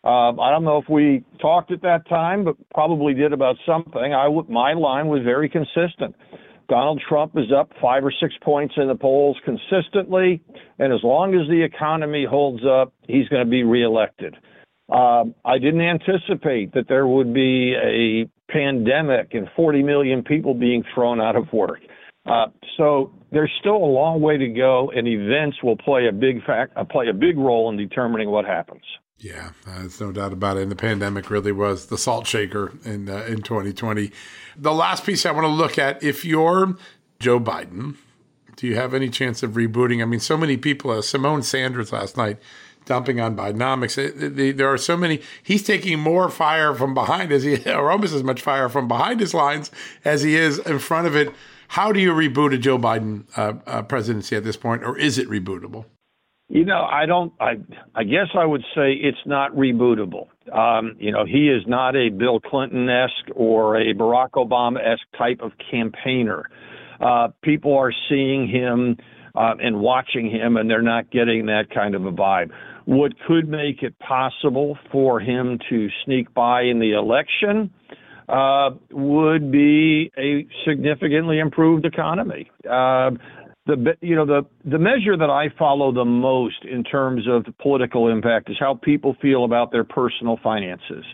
[0.02, 4.14] uh, I don't know if we talked at that time, but probably did about something.
[4.14, 6.14] I w- my line was very consistent.
[6.68, 10.40] Donald Trump is up five or six points in the polls consistently,
[10.78, 14.36] and as long as the economy holds up, he's going to be reelected.
[14.88, 20.82] Um, I didn't anticipate that there would be a pandemic and 40 million people being
[20.94, 21.80] thrown out of work.
[22.26, 26.44] Uh, so there's still a long way to go, and events will play a big
[26.44, 28.82] fact, uh, play a big role in determining what happens.
[29.18, 30.62] Yeah, uh, there's no doubt about it.
[30.62, 34.10] And the pandemic really was the salt shaker in uh, in 2020.
[34.56, 36.76] The last piece I want to look at: if you're
[37.18, 37.96] Joe Biden,
[38.56, 40.02] do you have any chance of rebooting?
[40.02, 40.90] I mean, so many people.
[40.90, 42.38] Uh, Symone Sanders last night
[42.86, 43.98] dumping on Bidenomics.
[43.98, 45.20] It, it, there are so many.
[45.42, 49.20] He's taking more fire from behind as he, or almost as much fire from behind
[49.20, 49.70] his lines
[50.04, 51.32] as he is in front of it.
[51.70, 55.18] How do you reboot a Joe Biden uh, uh, presidency at this point, or is
[55.18, 55.84] it rebootable?
[56.48, 57.32] You know, I don't.
[57.38, 57.58] I
[57.94, 60.26] I guess I would say it's not rebootable.
[60.52, 65.06] Um, you know, he is not a Bill Clinton esque or a Barack Obama esque
[65.16, 66.50] type of campaigner.
[67.00, 68.96] Uh, people are seeing him
[69.36, 72.50] uh, and watching him, and they're not getting that kind of a vibe.
[72.86, 77.70] What could make it possible for him to sneak by in the election
[78.30, 82.50] uh, would be a significantly improved economy.
[82.64, 83.10] Uh,
[83.66, 88.08] the you know the the measure that I follow the most in terms of political
[88.08, 91.04] impact is how people feel about their personal finances.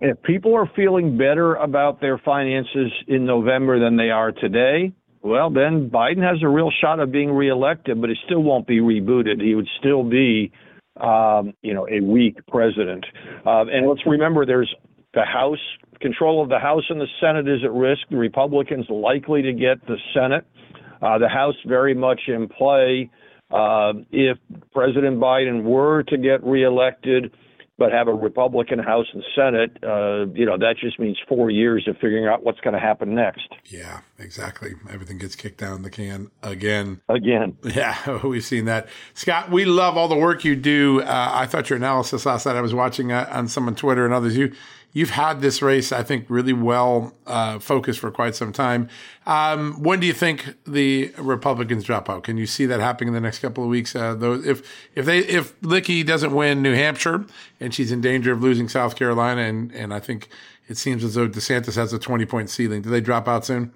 [0.00, 5.50] If people are feeling better about their finances in November than they are today, well,
[5.50, 9.40] then Biden has a real shot of being reelected, but he still won't be rebooted.
[9.40, 10.52] He would still be,
[11.00, 13.06] um, you know, a weak president.
[13.46, 14.74] Uh, and let's remember, there's
[15.14, 15.58] the House
[16.00, 18.02] control of the House and the Senate is at risk.
[18.10, 20.46] The Republicans likely to get the Senate.
[21.00, 23.10] Uh, the House very much in play.
[23.50, 24.38] Uh, if
[24.72, 27.32] President Biden were to get reelected,
[27.76, 31.86] but have a Republican House and Senate, uh, you know, that just means four years
[31.88, 33.48] of figuring out what's going to happen next.
[33.66, 34.74] Yeah, exactly.
[34.90, 37.00] Everything gets kicked down the can again.
[37.08, 37.56] Again.
[37.64, 38.88] Yeah, we've seen that.
[39.14, 41.02] Scott, we love all the work you do.
[41.02, 44.04] Uh, I thought your analysis last night, I was watching uh, on some on Twitter
[44.04, 44.52] and others, you
[44.94, 48.88] you've had this race, I think, really well uh, focused for quite some time.
[49.26, 52.24] Um, when do you think the Republicans drop out?
[52.24, 53.94] Can you see that happening in the next couple of weeks?
[53.94, 54.62] Uh, though, if
[54.94, 57.26] if they if Nikki doesn't win New Hampshire
[57.60, 60.28] and she's in danger of losing South Carolina, and and I think
[60.68, 63.72] it seems as though DeSantis has a twenty point ceiling, do they drop out soon?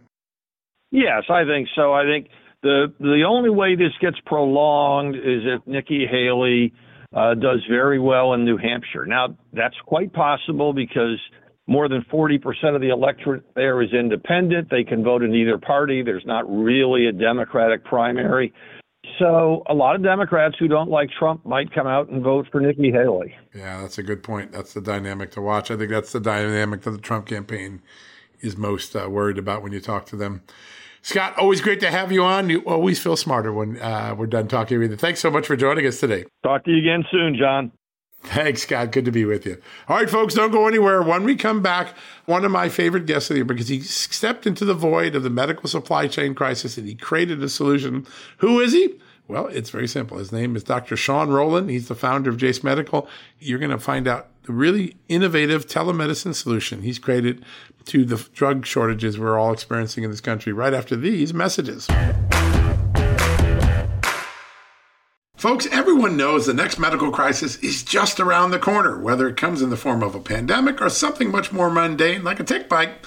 [0.91, 1.93] Yes, I think so.
[1.93, 2.29] I think
[2.63, 6.73] the the only way this gets prolonged is if Nikki Haley
[7.15, 9.07] uh, does very well in New Hampshire.
[9.07, 11.19] Now, that's quite possible because
[11.67, 12.41] more than 40%
[12.75, 14.69] of the electorate there is independent.
[14.71, 16.03] They can vote in either party.
[16.03, 18.53] There's not really a Democratic primary.
[19.19, 22.61] So a lot of Democrats who don't like Trump might come out and vote for
[22.61, 23.35] Nikki Haley.
[23.55, 24.53] Yeah, that's a good point.
[24.53, 25.71] That's the dynamic to watch.
[25.71, 27.83] I think that's the dynamic that the Trump campaign
[28.41, 30.43] is most uh, worried about when you talk to them.
[31.03, 32.51] Scott, always great to have you on.
[32.51, 34.97] You always feel smarter when uh, we're done talking with you.
[34.97, 36.25] Thanks so much for joining us today.
[36.43, 37.73] Talk to you again soon, John.
[38.23, 38.91] Thanks, Scott.
[38.91, 39.61] Good to be with you.
[39.89, 41.03] All right, folks, don't go anywhere.
[41.03, 41.95] When we come back,
[42.27, 45.23] one of my favorite guests of the year because he stepped into the void of
[45.23, 48.07] the medical supply chain crisis and he created a solution.
[48.39, 48.99] Who is he?
[49.29, 50.19] Well, it's very simple.
[50.19, 50.97] His name is Dr.
[50.97, 51.71] Sean Rowland.
[51.71, 53.09] He's the founder of Jase Medical.
[53.39, 57.45] You're going to find out really innovative telemedicine solution he's created
[57.85, 61.89] to the drug shortages we're all experiencing in this country right after these messages.
[65.39, 69.63] Folks, everyone knows the next medical crisis is just around the corner, whether it comes
[69.63, 73.07] in the form of a pandemic or something much more mundane like a tick bite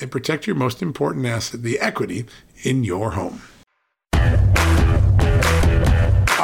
[0.00, 2.26] and protect your most important asset, the equity
[2.62, 3.42] in your home.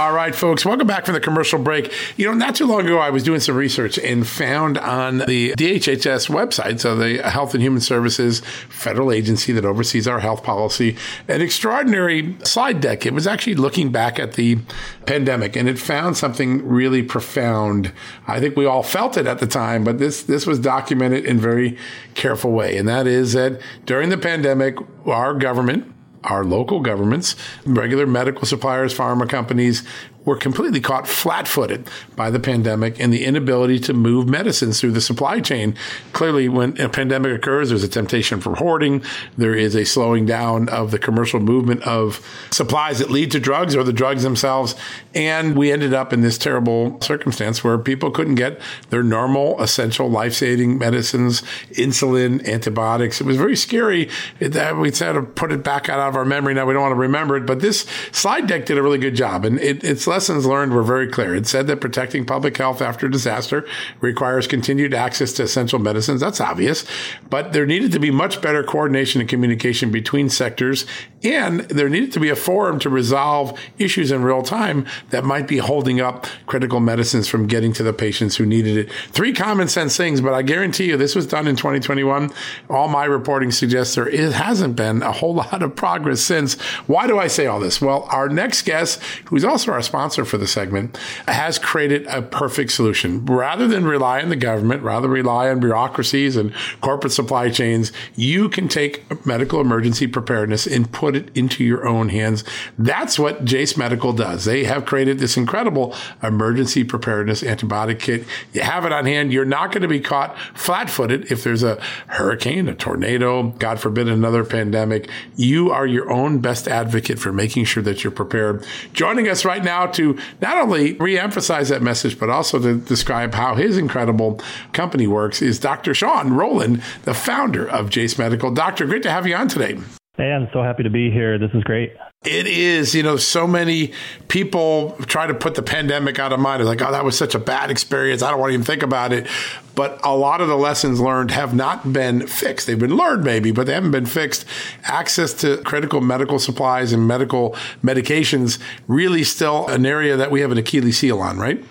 [0.03, 1.95] All right, folks, welcome back from the commercial break.
[2.17, 5.53] You know, not too long ago, I was doing some research and found on the
[5.53, 10.97] DHHS website, so the Health and Human Services federal agency that oversees our health policy,
[11.29, 13.07] an extraordinary slide deck.
[13.07, 14.59] It was actually looking back at the
[15.07, 17.93] pandemic and it found something really profound.
[18.27, 21.39] I think we all felt it at the time, but this, this was documented in
[21.39, 21.79] very
[22.15, 22.77] careful way.
[22.77, 25.93] And that is that during the pandemic, our government,
[26.25, 29.83] our local governments, regular medical suppliers, pharma companies
[30.25, 34.93] were completely caught flat footed by the pandemic and the inability to move medicines through
[34.93, 35.75] the supply chain.
[36.13, 39.03] Clearly, when a pandemic occurs, there's a temptation for hoarding.
[39.37, 43.75] There is a slowing down of the commercial movement of supplies that lead to drugs
[43.75, 44.75] or the drugs themselves.
[45.15, 48.61] And we ended up in this terrible circumstance where people couldn't get
[48.91, 51.43] their normal, essential, life saving medicines,
[51.73, 53.21] insulin, antibiotics.
[53.21, 54.09] It was very scary
[54.39, 56.55] that uh, we had to put it back out of our memory.
[56.55, 59.17] Now we don't want to remember it, but this slide deck did a really good
[59.17, 59.45] job.
[59.45, 61.35] And it, its lessons learned were very clear.
[61.35, 63.67] It said that protecting public health after disaster
[64.03, 66.21] requires continued access to essential medicines.
[66.21, 66.85] That's obvious.
[67.31, 70.85] But there needed to be much better coordination and communication between sectors.
[71.25, 75.49] And there needed to be a forum to resolve issues in real time that might
[75.49, 78.93] be holding up critical medicines from getting to the patients who needed it.
[79.13, 82.31] Three common sense things, but I guarantee you this was done in 2021.
[82.69, 86.61] All my reporting suggests there it hasn't been a whole lot of progress since.
[86.87, 87.81] Why do I say all this?
[87.81, 90.97] Well, our next guest, who's also our sponsor for the segment,
[91.29, 93.25] has created a perfect solution.
[93.27, 98.49] Rather than rely on the government, rather rely on bureaucracies and corporate supply chains, you
[98.49, 102.45] can take medical emergency preparedness and put it into your own hands.
[102.79, 104.45] That's what Jase Medical does.
[104.45, 108.25] They have created this incredible emergency preparedness antibiotic kit.
[108.53, 109.33] You have it on hand.
[109.33, 113.81] You're not going to be caught flat footed if there's a hurricane, a tornado, God
[113.81, 115.09] forbid another pandemic.
[115.37, 118.65] You are your own best advocate for making sure that you're prepared.
[118.93, 123.55] Joining us right now to not only re-emphasize that message, but also to describe how
[123.55, 124.41] his incredible
[124.73, 125.95] company works is Dr.
[125.95, 128.51] Sean Rowland, the founder of Jase Medical.
[128.53, 129.79] Doctor, great to have you on today.
[130.17, 131.39] Hey, I'm so happy to be here.
[131.39, 131.93] This is great.
[132.25, 133.93] It is, you know, so many
[134.29, 136.63] people try to put the pandemic out of mind.
[136.63, 138.23] It's like, oh, that was such a bad experience.
[138.23, 139.27] I don't want to even think about it.
[139.75, 142.69] But a lot of the lessons learned have not been fixed.
[142.69, 144.45] They've been learned maybe, but they haven't been fixed.
[144.85, 150.53] Access to critical medical supplies and medical medications really still an area that we have
[150.53, 151.65] an Achilles heel on, right?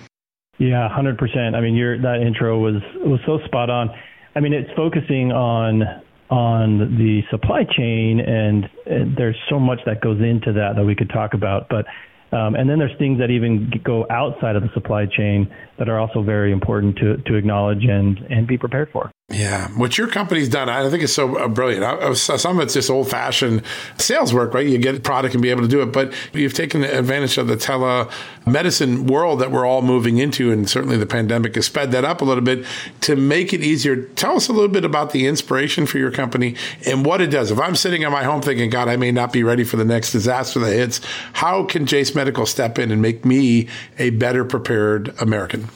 [0.58, 1.56] Yeah, hundred percent.
[1.56, 3.90] I mean, your that intro was was so spot on.
[4.36, 5.84] I mean, it's focusing on
[6.32, 10.96] on the supply chain, and, and, there's so much that goes into that that we
[10.96, 11.68] could talk about.
[11.70, 11.86] But
[12.36, 16.00] um, and then there's things that even go outside of the supply chain that are
[16.00, 19.12] also very important to to acknowledge and and be prepared for.
[19.32, 21.84] Yeah, what your company's done, I think is so uh, brilliant.
[21.84, 23.64] I, some of it's just old fashioned
[23.98, 24.66] sales work, right?
[24.66, 27.56] You get product and be able to do it, but you've taken advantage of the
[27.56, 32.22] telemedicine world that we're all moving into, and certainly the pandemic has sped that up
[32.22, 32.66] a little bit
[33.02, 33.96] to make it easier.
[33.96, 36.56] Tell us a little bit about the inspiration for your company
[36.86, 37.52] and what it does.
[37.52, 39.86] If I'm sitting at my home thinking, God, I may not be ready for the
[39.86, 41.00] next disaster that hits,
[41.34, 45.70] how can Jase Medical step in and make me a better prepared American?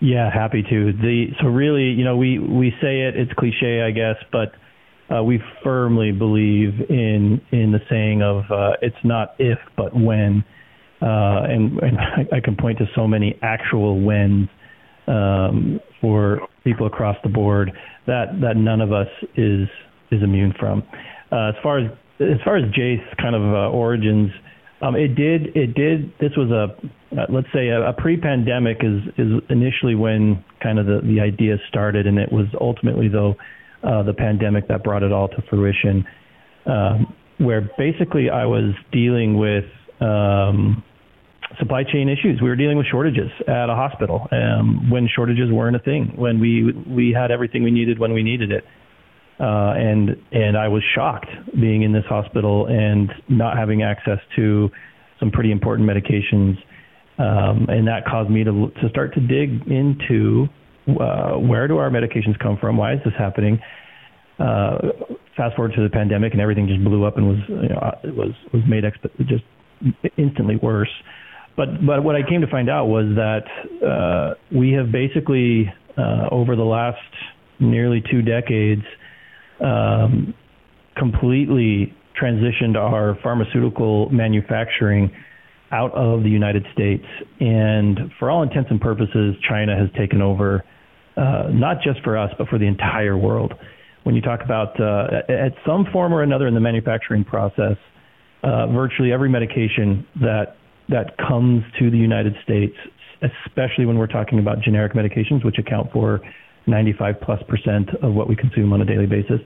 [0.00, 0.92] Yeah, happy to.
[0.92, 4.54] The so really, you know, we we say it, it's cliche, I guess, but
[5.14, 10.42] uh, we firmly believe in in the saying of uh, it's not if but when,
[11.02, 14.48] uh, and, and I, I can point to so many actual wins
[15.06, 17.70] um, for people across the board
[18.06, 19.68] that that none of us is
[20.10, 20.82] is immune from.
[21.30, 21.90] Uh, as far as
[22.20, 24.30] as far as Jase kind of uh, origins,
[24.82, 26.74] um, it did it did this was a
[27.20, 31.56] uh, let's say a, a, pre-pandemic is is initially when kind of the the idea
[31.68, 33.34] started, and it was ultimately though
[33.82, 36.04] uh, the pandemic that brought it all to fruition,
[36.66, 39.64] um, where basically I was dealing with
[40.00, 40.82] um,
[41.58, 42.40] supply chain issues.
[42.40, 46.40] We were dealing with shortages at a hospital um, when shortages weren't a thing, when
[46.40, 48.64] we we had everything we needed when we needed it.
[49.40, 54.68] Uh, and and I was shocked being in this hospital and not having access to
[55.18, 56.58] some pretty important medications
[57.20, 60.48] um, and that caused me to to start to dig into
[60.98, 62.78] uh, where do our medications come from?
[62.78, 63.60] Why is this happening?
[64.38, 64.78] Uh,
[65.36, 67.98] fast forward to the pandemic, and everything just blew up and was you know, uh,
[68.04, 69.44] was was made exp- just
[70.16, 70.90] instantly worse.
[71.56, 73.44] But but what I came to find out was that
[73.86, 76.98] uh, we have basically uh, over the last
[77.58, 78.84] nearly two decades
[79.60, 80.34] um,
[80.96, 85.10] completely transitioned our pharmaceutical manufacturing
[85.72, 87.04] out of the United States.
[87.38, 90.64] And for all intents and purposes, China has taken over,
[91.16, 93.54] uh, not just for us, but for the entire world.
[94.02, 97.76] When you talk about uh, at some form or another in the manufacturing process,
[98.42, 100.56] uh, virtually every medication that
[100.88, 102.74] that comes to the United States,
[103.22, 106.20] especially when we're talking about generic medications, which account for
[106.66, 109.40] 95 plus percent of what we consume on a daily basis,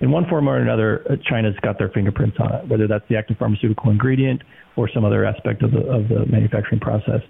[0.00, 3.16] in one form or another, uh, China's got their fingerprints on it, whether that's the
[3.16, 4.42] active pharmaceutical ingredient
[4.76, 7.20] or some other aspect of the of the manufacturing process.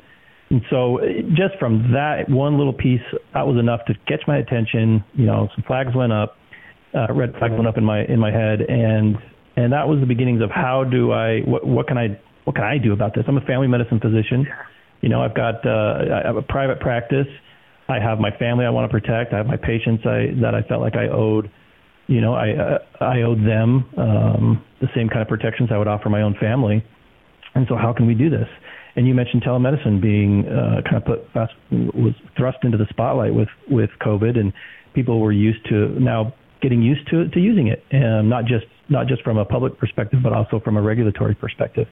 [0.51, 4.39] And so, uh, just from that one little piece, that was enough to catch my
[4.39, 5.05] attention.
[5.14, 6.37] You know, some flags went up,
[6.95, 9.16] uh, red flags went up in my in my head, and
[9.57, 12.64] and that was the beginnings of how do I what what can I what can
[12.64, 13.24] I do about this?
[13.26, 14.47] I'm a family medicine physician,
[15.01, 17.26] You know, I've got uh, I have a private practice.
[17.89, 19.32] I have my family I want to protect.
[19.32, 21.51] I have my patients I, that I felt like I owed.
[22.07, 25.89] You know, I uh, I owed them um, the same kind of protections I would
[25.89, 26.85] offer my own family.
[27.55, 28.49] And so, how can we do this?
[28.97, 33.35] And you mentioned telemedicine being uh, kind of put fast, was thrust into the spotlight
[33.35, 34.53] with with COVID, and
[34.95, 39.07] people were used to now getting used to to using it, and not just not
[39.07, 41.87] just from a public perspective, but also from a regulatory perspective.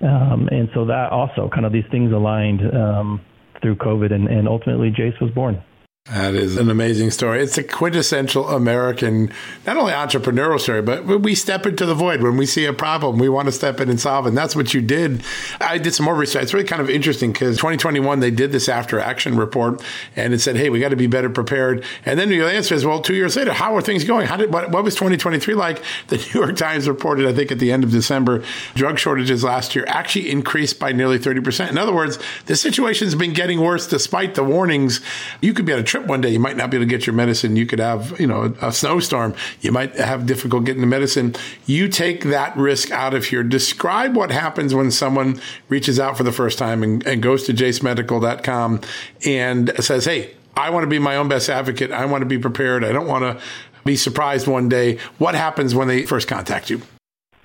[0.00, 3.20] Um, and so that also kind of these things aligned um,
[3.64, 5.62] through COVID, and, and ultimately Jase was born.
[6.10, 7.42] That is an amazing story.
[7.42, 9.32] It's a quintessential American,
[9.66, 13.16] not only entrepreneurial story, but we step into the void when we see a problem.
[13.16, 14.28] We want to step in and solve, it.
[14.28, 15.22] and that's what you did.
[15.62, 16.42] I did some more research.
[16.42, 19.82] It's really kind of interesting because 2021 they did this after action report,
[20.14, 22.84] and it said, "Hey, we got to be better prepared." And then the answer is,
[22.84, 24.26] "Well, two years later, how are things going?
[24.26, 27.58] How did what, what was 2023 like?" The New York Times reported, I think, at
[27.58, 28.44] the end of December,
[28.74, 31.70] drug shortages last year actually increased by nearly 30 percent.
[31.70, 35.00] In other words, the situation's been getting worse despite the warnings.
[35.40, 37.06] You could be on a trip one day, you might not be able to get
[37.06, 37.54] your medicine.
[37.54, 39.34] You could have, you know, a, a snowstorm.
[39.60, 41.36] You might have difficult getting the medicine.
[41.66, 43.44] You take that risk out of here.
[43.44, 47.54] Describe what happens when someone reaches out for the first time and, and goes to
[47.54, 48.80] jasemedical.com
[49.24, 51.92] and says, Hey, I want to be my own best advocate.
[51.92, 52.84] I want to be prepared.
[52.84, 53.44] I don't want to
[53.84, 54.98] be surprised one day.
[55.18, 56.82] What happens when they first contact you?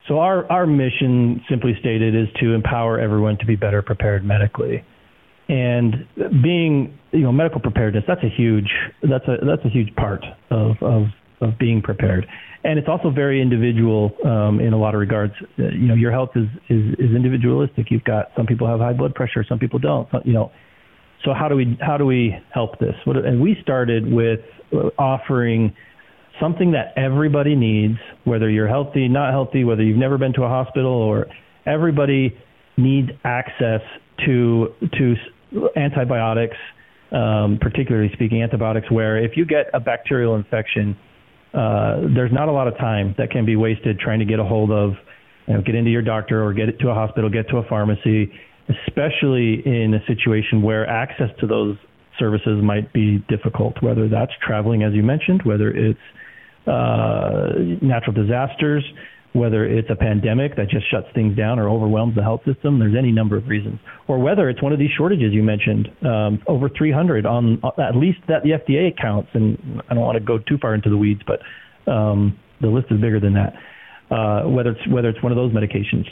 [0.08, 4.84] So our, our mission, simply stated, is to empower everyone to be better prepared medically.
[5.50, 6.08] And
[6.42, 8.70] being, you know, medical preparedness, that's a huge,
[9.02, 11.04] that's a, that's a huge part of, of,
[11.42, 12.28] of being prepared.
[12.64, 15.34] And it's also very individual um, in a lot of regards.
[15.58, 17.88] Uh, you know, your health is, is, is individualistic.
[17.90, 20.08] You've got some people have high blood pressure, some people don't.
[20.26, 20.52] You know,
[21.24, 22.96] so how do we how do we help this?
[23.06, 24.42] What, and we started with
[24.98, 25.74] offering
[26.40, 30.50] something that everybody needs, whether you're healthy, not healthy, whether you've never been to a
[30.50, 31.28] hospital, or
[31.66, 32.38] everybody
[32.78, 33.82] needs access
[34.26, 35.16] to to
[35.76, 36.58] antibiotics,
[37.12, 40.98] um, particularly speaking, antibiotics, where if you get a bacterial infection,
[41.54, 44.44] uh, there's not a lot of time that can be wasted trying to get a
[44.44, 44.94] hold of,
[45.48, 47.64] you know, get into your doctor or get it to a hospital, get to a
[47.68, 48.32] pharmacy,
[48.70, 51.76] especially in a situation where access to those
[52.20, 56.00] services might be difficult, whether that's traveling, as you mentioned, whether it's
[56.68, 58.84] uh, natural disasters,
[59.34, 62.80] whether it's a pandemic that just shuts things down or overwhelms the health system.
[62.80, 66.42] There's any number of reasons, or whether it's one of these shortages you mentioned, um,
[66.48, 69.30] over 300 on at least that the FDA counts.
[69.34, 71.42] And I don't want to go too far into the weeds, but
[71.92, 73.54] um, the list is bigger than that.
[74.10, 76.06] Uh, whether it's whether it's one of those medications,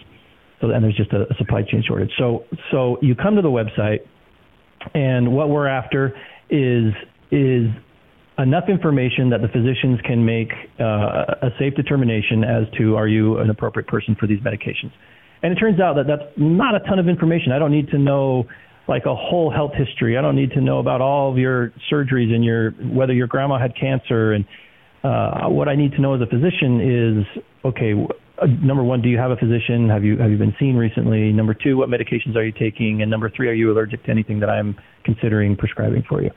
[0.61, 2.11] so and there's just a, a supply chain shortage.
[2.19, 4.01] So so you come to the website,
[4.93, 6.15] and what we're after
[6.51, 6.93] is
[7.31, 7.71] is
[8.39, 13.37] enough information that the physicians can make uh, a safe determination as to are you
[13.39, 14.91] an appropriate person for these medications.
[15.41, 17.51] And it turns out that that's not a ton of information.
[17.51, 18.45] I don't need to know
[18.87, 20.17] like a whole health history.
[20.17, 23.59] I don't need to know about all of your surgeries and your whether your grandma
[23.59, 24.33] had cancer.
[24.33, 24.45] And
[25.03, 27.93] uh, what I need to know as a physician is okay.
[28.41, 29.89] Uh, number one, do you have a physician?
[29.89, 31.31] Have you have you been seen recently?
[31.33, 33.01] Number two, what medications are you taking?
[33.01, 36.31] And number three, are you allergic to anything that I'm considering prescribing for you?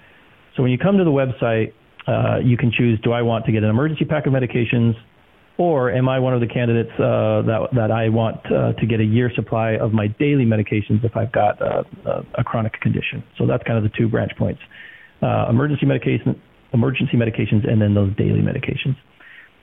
[0.56, 1.72] So when you come to the website,
[2.10, 4.94] uh, you can choose do I want to get an emergency pack of medications
[5.60, 8.98] or am I one of the candidates uh, that, that I want uh, to get
[8.98, 11.82] a year supply of my daily medications if I've got uh,
[12.38, 13.22] a chronic condition?
[13.36, 14.60] So that's kind of the two branch points:
[15.22, 16.40] uh, emergency medication,
[16.72, 18.96] emergency medications, and then those daily medications.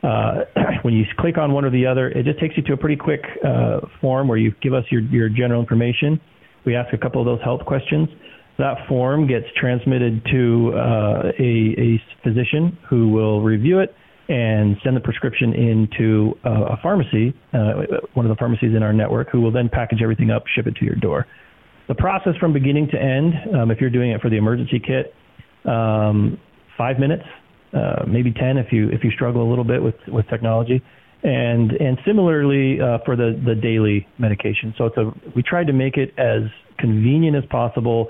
[0.03, 0.45] Uh,
[0.83, 2.95] when you click on one or the other, it just takes you to a pretty
[2.95, 6.21] quick uh, form where you give us your, your general information.
[6.63, 8.07] We ask a couple of those health questions.
[8.57, 13.93] That form gets transmitted to uh, a, a, physician who will review it
[14.27, 17.83] and send the prescription into uh, a pharmacy, uh,
[18.13, 20.75] one of the pharmacies in our network, who will then package everything up, ship it
[20.75, 21.25] to your door.
[21.87, 25.13] The process from beginning to end, um, if you're doing it for the emergency kit,
[25.69, 26.37] um,
[26.77, 27.23] five minutes,
[27.73, 30.81] uh, maybe ten if you if you struggle a little bit with with technology
[31.23, 34.73] and and similarly uh, for the the daily medication.
[34.77, 36.43] So it's a we tried to make it as
[36.79, 38.07] convenient as possible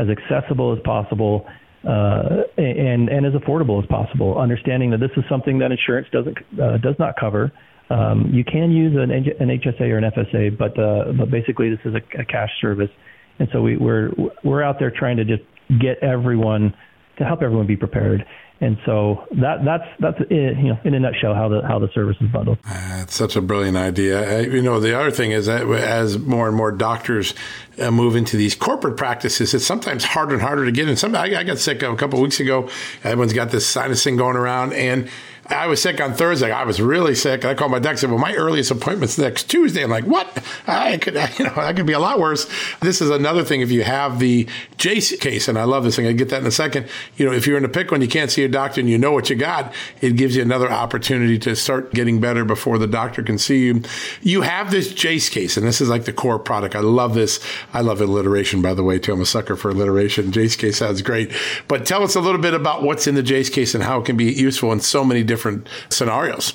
[0.00, 1.46] as accessible as possible
[1.84, 4.38] uh, and and as affordable as possible.
[4.38, 7.52] Understanding that this is something that insurance doesn't uh, does not cover.
[7.90, 11.80] Um, you can use an, an HSA or an FSA, but uh, but basically this
[11.84, 12.90] is a, a cash service,
[13.38, 14.10] and so we, we're
[14.44, 15.42] we're out there trying to just
[15.80, 16.74] get everyone
[17.18, 18.24] to help everyone be prepared.
[18.62, 21.88] And so that that's that's it, you know in a nutshell how the how the
[21.94, 22.58] service is bundled.
[22.66, 24.38] Uh, it's such a brilliant idea.
[24.38, 27.34] Uh, you know, the other thing is that as more and more doctors
[27.78, 30.96] uh, move into these corporate practices, it's sometimes harder and harder to get in.
[30.96, 32.68] Some I, got sick a couple of weeks ago.
[33.02, 35.08] Everyone's got this sinus thing going around, and
[35.50, 36.50] I was sick on Thursday.
[36.52, 37.42] I was really sick.
[37.42, 37.98] And I called my doctor.
[37.98, 40.42] Said, "Well, my earliest appointment's next Tuesday." I'm like, "What?
[40.66, 42.46] I could, you know, that could be a lot worse."
[42.80, 43.60] This is another thing.
[43.60, 44.46] If you have the
[44.78, 46.86] Jase case, and I love this thing, I get that in a second.
[47.16, 48.96] You know, if you're in a pickle and you can't see a doctor and you
[48.96, 52.86] know what you got, it gives you another opportunity to start getting better before the
[52.86, 53.82] doctor can see you.
[54.22, 56.76] You have this Jase case, and this is like the core product.
[56.76, 57.40] I love this.
[57.74, 59.12] I love alliteration, by the way, too.
[59.12, 60.30] I'm a sucker for alliteration.
[60.30, 61.32] Jase case sounds great.
[61.66, 64.04] But tell us a little bit about what's in the Jase case and how it
[64.04, 66.54] can be useful in so many different different scenarios.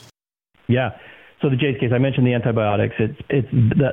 [0.68, 0.92] Yeah.
[1.42, 2.96] So the Jase case, I mentioned the antibiotics.
[3.00, 3.48] It's it's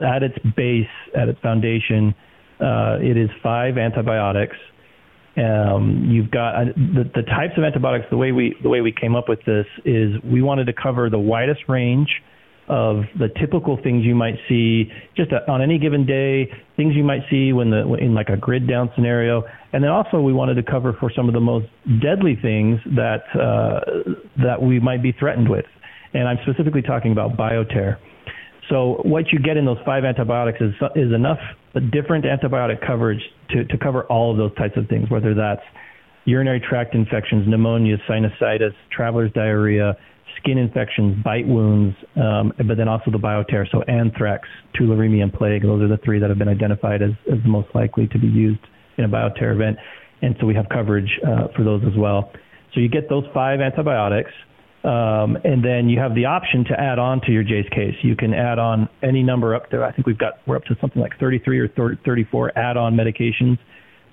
[0.05, 0.87] at its base,
[1.17, 2.15] at its foundation,
[2.61, 4.57] uh, it is five antibiotics.
[5.37, 8.07] Um, you've got uh, the, the types of antibiotics.
[8.11, 11.09] The way we the way we came up with this is we wanted to cover
[11.11, 12.09] the widest range
[12.69, 17.23] of the typical things you might see just on any given day, things you might
[17.31, 19.43] see when the in like a grid down scenario,
[19.73, 21.67] and then also we wanted to cover for some of the most
[22.01, 23.81] deadly things that uh,
[24.43, 25.67] that we might be threatened with,
[26.15, 27.99] and I'm specifically talking about bioterror.
[28.71, 31.39] So what you get in those five antibiotics is is enough
[31.93, 35.63] different antibiotic coverage to to cover all of those types of things, whether that's
[36.25, 39.97] urinary tract infections, pneumonia, sinusitis, traveler's diarrhea
[40.39, 45.63] skin infections, bite wounds, um, but then also the bioterror, so anthrax, tularemia, and plague.
[45.63, 48.27] Those are the three that have been identified as, as the most likely to be
[48.27, 48.61] used
[48.99, 49.79] in a bioterror event.
[50.23, 52.31] And so we have coverage uh, for those as well.
[52.75, 54.31] So you get those five antibiotics,
[54.85, 57.95] um, and then you have the option to add on to your Jase case.
[58.03, 60.77] You can add on any number up to, I think we've got, we're up to
[60.81, 63.59] something like 33 or 30, 34 add on medications.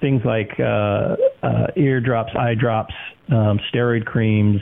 [0.01, 2.93] Things like uh, uh, ear drops, eye drops,
[3.29, 4.61] um, steroid creams,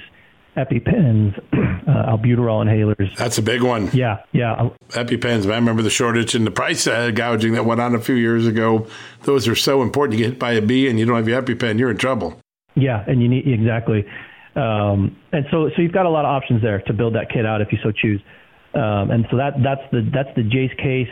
[0.57, 3.15] EpiPens, uh, albuterol inhalers.
[3.15, 3.89] That's a big one.
[3.93, 4.69] Yeah, yeah.
[4.89, 5.45] EpiPens.
[5.45, 8.87] I remember the shortage and the price gouging that went on a few years ago.
[9.23, 10.17] Those are so important.
[10.17, 12.39] You get hit by a bee and you don't have your EpiPen, you're in trouble.
[12.75, 14.05] Yeah, and you need exactly.
[14.55, 17.45] Um, and so, so you've got a lot of options there to build that kit
[17.45, 18.21] out if you so choose.
[18.73, 21.09] Um, and so that that's the that's the Jase case.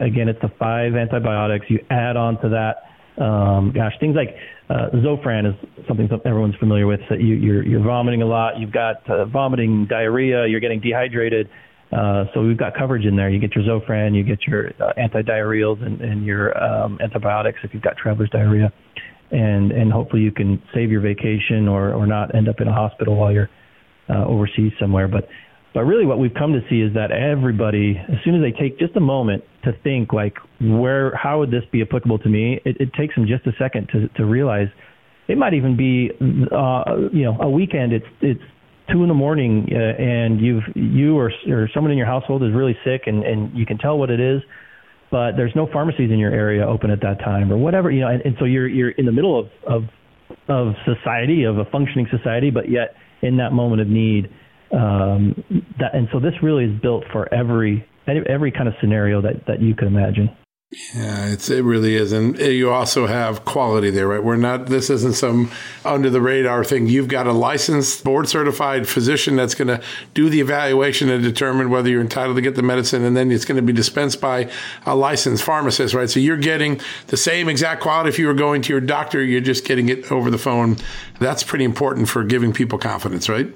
[0.00, 1.66] Again, it's the five antibiotics.
[1.68, 4.34] You add on to that um, gosh, things like
[4.68, 5.54] uh, Zofran is
[5.86, 7.00] something everyone's familiar with.
[7.10, 8.58] That you, you're, you're vomiting a lot.
[8.58, 10.46] You've got uh, vomiting, diarrhea.
[10.46, 11.48] You're getting dehydrated.
[11.92, 13.30] Uh, so we've got coverage in there.
[13.30, 17.72] You get your Zofran, you get your uh, antidiarrheals, and, and your um, antibiotics if
[17.72, 18.72] you've got traveler's diarrhea,
[19.30, 22.72] and and hopefully you can save your vacation or or not end up in a
[22.72, 23.50] hospital while you're
[24.08, 25.06] uh, overseas somewhere.
[25.06, 25.28] But
[25.74, 28.78] but really, what we've come to see is that everybody, as soon as they take
[28.78, 32.60] just a moment to think, like, where, how would this be applicable to me?
[32.64, 34.68] It, it takes them just a second to to realize.
[35.26, 36.10] It might even be,
[36.52, 37.92] uh, you know, a weekend.
[37.92, 38.40] It's it's
[38.92, 42.52] two in the morning, uh, and you've you or or someone in your household is
[42.52, 44.42] really sick, and and you can tell what it is,
[45.10, 48.08] but there's no pharmacies in your area open at that time, or whatever, you know,
[48.08, 49.82] and, and so you're you're in the middle of of
[50.48, 54.30] of society, of a functioning society, but yet in that moment of need
[54.74, 55.44] um,
[55.78, 59.62] that, and so this really is built for every every kind of scenario that, that
[59.62, 60.28] you can imagine.
[60.94, 64.22] Yeah, it's it really is, and you also have quality there, right?
[64.22, 64.66] We're not.
[64.66, 65.52] This isn't some
[65.84, 66.88] under the radar thing.
[66.88, 69.80] You've got a licensed, board certified physician that's going to
[70.14, 73.44] do the evaluation and determine whether you're entitled to get the medicine, and then it's
[73.44, 74.50] going to be dispensed by
[74.84, 76.10] a licensed pharmacist, right?
[76.10, 79.22] So you're getting the same exact quality if you were going to your doctor.
[79.22, 80.76] You're just getting it over the phone.
[81.20, 83.54] That's pretty important for giving people confidence, right?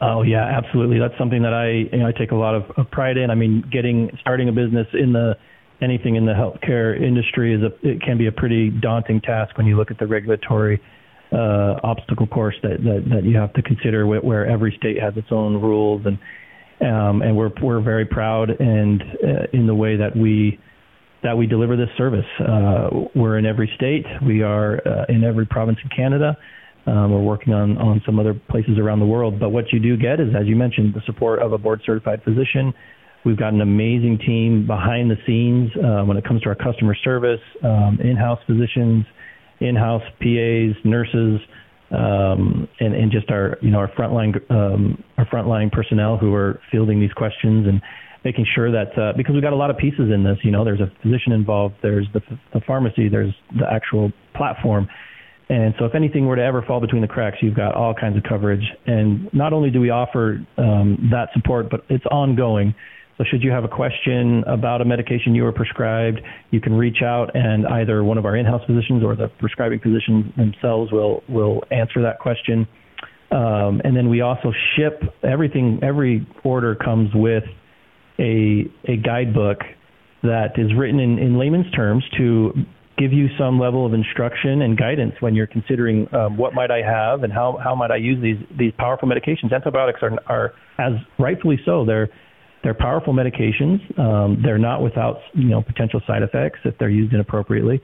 [0.00, 0.98] Oh yeah, absolutely.
[0.98, 3.30] That's something that I you know, I take a lot of, of pride in.
[3.30, 5.34] I mean, getting starting a business in the
[5.80, 9.66] anything in the healthcare industry is a it can be a pretty daunting task when
[9.66, 10.80] you look at the regulatory
[11.32, 15.16] uh, obstacle course that, that that you have to consider where, where every state has
[15.16, 16.18] its own rules and
[16.80, 20.60] um, and we're we're very proud and uh, in the way that we
[21.24, 22.24] that we deliver this service.
[22.38, 24.06] Uh, we're in every state.
[24.24, 26.36] We are uh, in every province in Canada.
[26.88, 29.38] Um, we're working on, on some other places around the world.
[29.38, 32.22] But what you do get is, as you mentioned, the support of a board certified
[32.24, 32.72] physician.
[33.24, 36.96] We've got an amazing team behind the scenes uh, when it comes to our customer
[37.04, 39.04] service, um, in house physicians,
[39.60, 41.40] in house PAs, nurses.
[41.90, 46.60] Um, and, and just our, you know, our frontline, um, our frontline personnel who are
[46.70, 47.80] fielding these questions and
[48.24, 50.36] making sure that uh, because we've got a lot of pieces in this.
[50.42, 52.20] You know, there's a physician involved, there's the,
[52.52, 54.86] the pharmacy, there's the actual platform,
[55.50, 58.18] and so, if anything were to ever fall between the cracks, you've got all kinds
[58.18, 58.64] of coverage.
[58.86, 62.74] And not only do we offer um, that support, but it's ongoing.
[63.16, 66.20] So, should you have a question about a medication you were prescribed,
[66.50, 70.26] you can reach out, and either one of our in-house physicians or the prescribing physicians
[70.36, 72.68] themselves will will answer that question.
[73.30, 75.80] Um, and then we also ship everything.
[75.82, 77.44] Every order comes with
[78.18, 79.60] a a guidebook
[80.22, 82.52] that is written in, in layman's terms to
[82.98, 86.82] give you some level of instruction and guidance when you're considering um, what might I
[86.82, 89.52] have and how, how might I use these these powerful medications.
[89.52, 91.84] Antibiotics are, are as rightfully so.
[91.84, 92.08] They're
[92.62, 93.78] they're powerful medications.
[93.98, 97.80] Um, they're not without you know potential side effects if they're used inappropriately.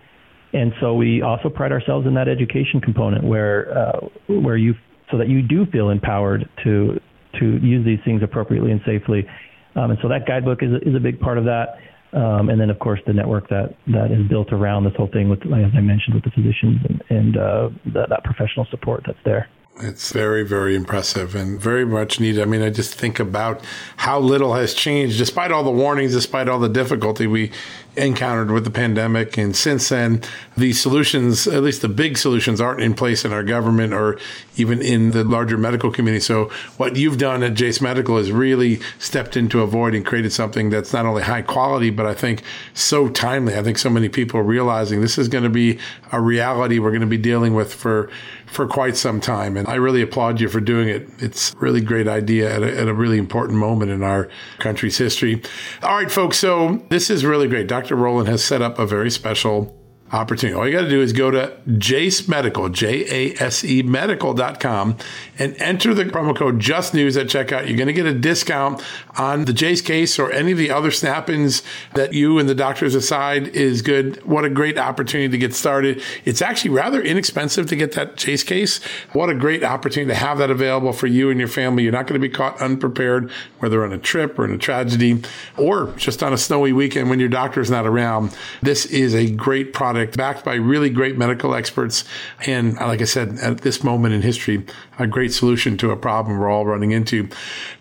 [0.52, 4.74] And so we also pride ourselves in that education component where uh, where you
[5.10, 7.00] so that you do feel empowered to
[7.40, 9.26] to use these things appropriately and safely.
[9.76, 11.78] Um, and so that guidebook is is a big part of that.
[12.14, 15.28] Um, and then, of course, the network that, that is built around this whole thing,
[15.28, 19.18] with, as I mentioned, with the physicians and, and uh, that, that professional support that's
[19.24, 19.48] there.
[19.80, 22.40] It's very, very impressive and very much needed.
[22.40, 23.60] I mean, I just think about
[23.96, 27.50] how little has changed despite all the warnings, despite all the difficulty we
[27.96, 29.36] encountered with the pandemic.
[29.36, 30.22] And since then,
[30.56, 34.16] the solutions, at least the big solutions, aren't in place in our government or
[34.56, 36.20] even in the larger medical community.
[36.20, 40.32] So, what you've done at Jase Medical is really stepped into a void and created
[40.32, 42.42] something that's not only high quality, but I think
[42.74, 43.56] so timely.
[43.56, 45.80] I think so many people are realizing this is going to be
[46.12, 48.08] a reality we're going to be dealing with for
[48.54, 49.56] for quite some time.
[49.56, 51.08] And I really applaud you for doing it.
[51.18, 54.28] It's a really great idea at a, at a really important moment in our
[54.58, 55.42] country's history.
[55.82, 56.38] All right, folks.
[56.38, 57.66] So this is really great.
[57.66, 57.96] Dr.
[57.96, 59.76] Rowland has set up a very special
[60.14, 60.56] opportunity.
[60.56, 64.96] All you got to do is go to Jase Medical, J A S E medical.com,
[65.38, 67.66] and enter the promo code Just News at checkout.
[67.66, 68.82] You're going to get a discount
[69.18, 71.62] on the Jase case or any of the other snap ins
[71.94, 74.24] that you and the doctors decide is good.
[74.24, 76.00] What a great opportunity to get started.
[76.24, 78.82] It's actually rather inexpensive to get that Jase case.
[79.12, 81.82] What a great opportunity to have that available for you and your family.
[81.82, 85.22] You're not going to be caught unprepared, whether on a trip or in a tragedy
[85.58, 88.36] or just on a snowy weekend when your doctor's not around.
[88.62, 92.04] This is a great product backed by really great medical experts.
[92.46, 94.64] And like I said, at this moment in history,
[94.98, 97.28] a great solution to a problem we're all running into.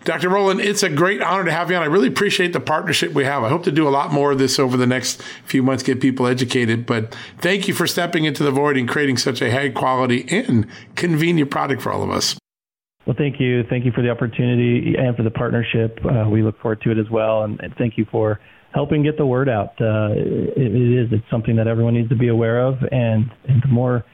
[0.04, 0.28] Dr.
[0.28, 1.82] Rowland, it's a great honor to have you on.
[1.82, 3.44] I really appreciate the partnership we have.
[3.44, 6.00] I hope to do a lot more of this over the next few months, get
[6.00, 6.86] people educated.
[6.86, 10.66] But thank you for stepping into the void and creating such a high quality and
[10.94, 12.36] convenient product for all of us.
[13.06, 13.64] Well, thank you.
[13.64, 15.98] Thank you for the opportunity and for the partnership.
[16.04, 17.42] Uh, we look forward to it as well.
[17.42, 18.40] And, and thank you for
[18.74, 19.80] helping get the word out.
[19.80, 21.08] Uh, it, it is.
[21.12, 24.04] It's something that everyone needs to be aware of, and, and the more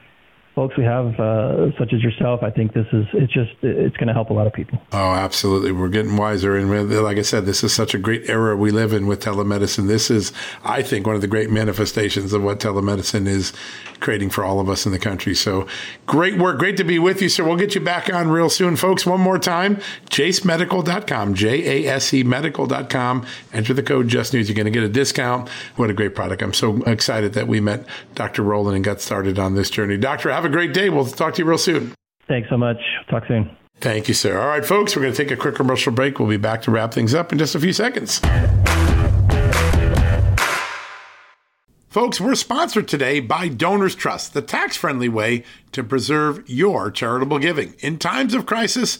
[0.61, 4.07] folks we have, uh, such as yourself, I think this is it's just it's going
[4.09, 4.79] to help a lot of people.
[4.91, 5.71] Oh, absolutely.
[5.71, 6.69] We're getting wiser, and
[7.01, 9.87] like I said, this is such a great era we live in with telemedicine.
[9.87, 10.31] This is,
[10.63, 13.53] I think, one of the great manifestations of what telemedicine is
[14.01, 15.33] creating for all of us in the country.
[15.33, 15.65] So
[16.05, 16.59] great work.
[16.59, 17.43] Great to be with you, sir.
[17.43, 19.03] We'll get you back on real soon, folks.
[19.03, 19.77] One more time,
[20.09, 23.25] jasemedical.com, J A S E medical.com.
[23.51, 24.47] Enter the code Just News.
[24.47, 25.49] You're going to get a discount.
[25.75, 26.43] What a great product.
[26.43, 28.43] I'm so excited that we met Dr.
[28.43, 29.97] Rowland and got started on this journey.
[29.97, 30.89] Doctor, have a great day.
[30.89, 31.93] We'll talk to you real soon.
[32.27, 32.77] Thanks so much.
[33.09, 33.55] Talk soon.
[33.79, 34.39] Thank you, sir.
[34.39, 36.19] All right, folks, we're going to take a quick commercial break.
[36.19, 38.21] We'll be back to wrap things up in just a few seconds.
[41.89, 45.43] Folks, we're sponsored today by Donors Trust, the tax friendly way
[45.73, 47.73] to preserve your charitable giving.
[47.79, 48.99] In times of crisis,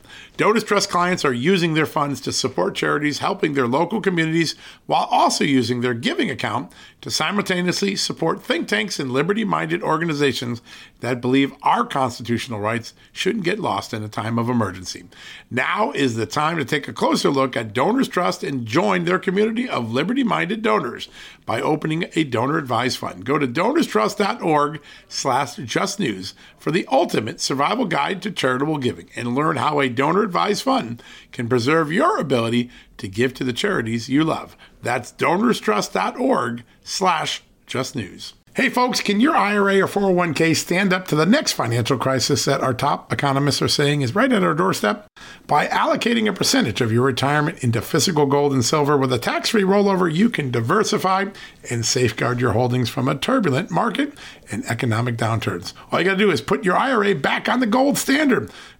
[0.41, 4.55] Donors Trust clients are using their funds to support charities helping their local communities
[4.87, 6.71] while also using their giving account
[7.01, 10.63] to simultaneously support think tanks and liberty minded organizations
[11.01, 15.03] that believe our constitutional rights shouldn't get lost in a time of emergency.
[15.51, 19.19] Now is the time to take a closer look at Donors Trust and join their
[19.19, 21.07] community of liberty minded donors
[21.45, 23.25] by opening a donor advised fund.
[23.25, 29.57] Go to donorstrust.org slash justnews for the ultimate survival guide to charitable giving and learn
[29.57, 31.03] how a donor advised fund
[31.33, 34.55] can preserve your ability to give to the charities you love.
[34.81, 38.31] That's donorstrust.org slash justnews.
[38.53, 42.59] Hey folks, can your IRA or 401k stand up to the next financial crisis that
[42.59, 45.07] our top economists are saying is right at our doorstep?
[45.47, 49.51] By allocating a percentage of your retirement into physical gold and silver with a tax
[49.51, 51.27] free rollover, you can diversify
[51.69, 54.15] and safeguard your holdings from a turbulent market
[54.51, 55.71] and economic downturns.
[55.89, 58.51] All you got to do is put your IRA back on the gold standard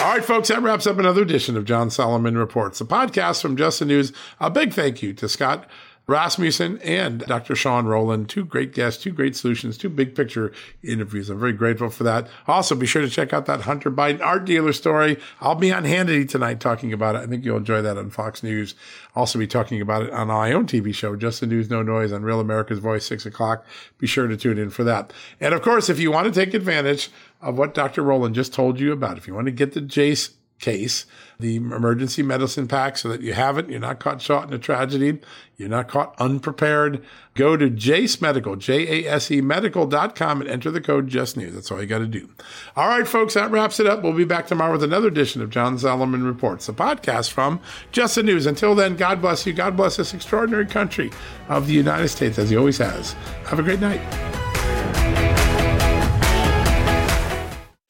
[0.00, 3.56] All right, folks, that wraps up another edition of John Solomon Reports, a podcast from
[3.56, 4.12] Just the News.
[4.40, 5.68] A big thank you to Scott
[6.08, 7.54] Rasmussen and Dr.
[7.54, 10.52] Sean Rowland, two great guests, two great solutions, two big picture
[10.82, 11.28] interviews.
[11.28, 12.28] I'm very grateful for that.
[12.46, 15.18] Also, be sure to check out that Hunter Biden art dealer story.
[15.42, 17.18] I'll be on Hannity tonight talking about it.
[17.18, 18.74] I think you'll enjoy that on Fox News.
[19.14, 22.12] Also be talking about it on my own TV show, Just the News, No Noise
[22.12, 23.66] on Real America's Voice, six o'clock.
[23.98, 25.12] Be sure to tune in for that.
[25.40, 27.10] And of course, if you want to take advantage
[27.42, 28.02] of what Dr.
[28.02, 31.06] Rowland just told you about, if you want to get the Jase case,
[31.38, 33.68] the emergency medicine pack so that you have it.
[33.70, 35.18] You're not caught short in a tragedy.
[35.56, 37.04] You're not caught unprepared.
[37.34, 41.54] Go to Jase Medical, J-A-S-E medical.com and enter the code Just News.
[41.54, 42.28] That's all you got to do.
[42.76, 44.02] All right, folks, that wraps it up.
[44.02, 47.60] We'll be back tomorrow with another edition of John Solomon Reports, the podcast from
[47.92, 48.46] Just the News.
[48.46, 49.52] Until then, God bless you.
[49.52, 51.10] God bless this extraordinary country
[51.48, 53.12] of the United States, as he always has.
[53.46, 54.47] Have a great night.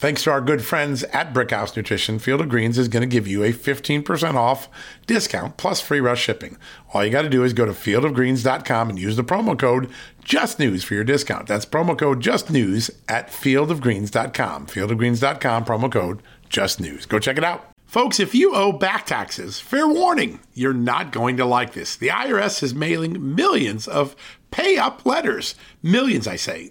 [0.00, 3.28] thanks to our good friends at Brickhouse Nutrition, Field of Greens is going to give
[3.28, 4.68] you a 15% off
[5.06, 6.56] discount plus free rush shipping.
[6.92, 9.90] All you got to do is go to fieldofgreens.com and use the promo code
[10.24, 11.46] JUSTNEWS for your discount.
[11.46, 14.66] That's promo code JUSTNEWS at fieldofgreens.com.
[14.66, 17.06] Fieldofgreens.com, promo code JUSTNEWS.
[17.06, 17.70] Go check it out.
[17.84, 21.96] Folks, if you owe back taxes, fair warning, you're not going to like this.
[21.96, 24.16] The IRS is mailing millions of
[24.50, 25.56] pay up letters.
[25.82, 26.70] Millions, I say.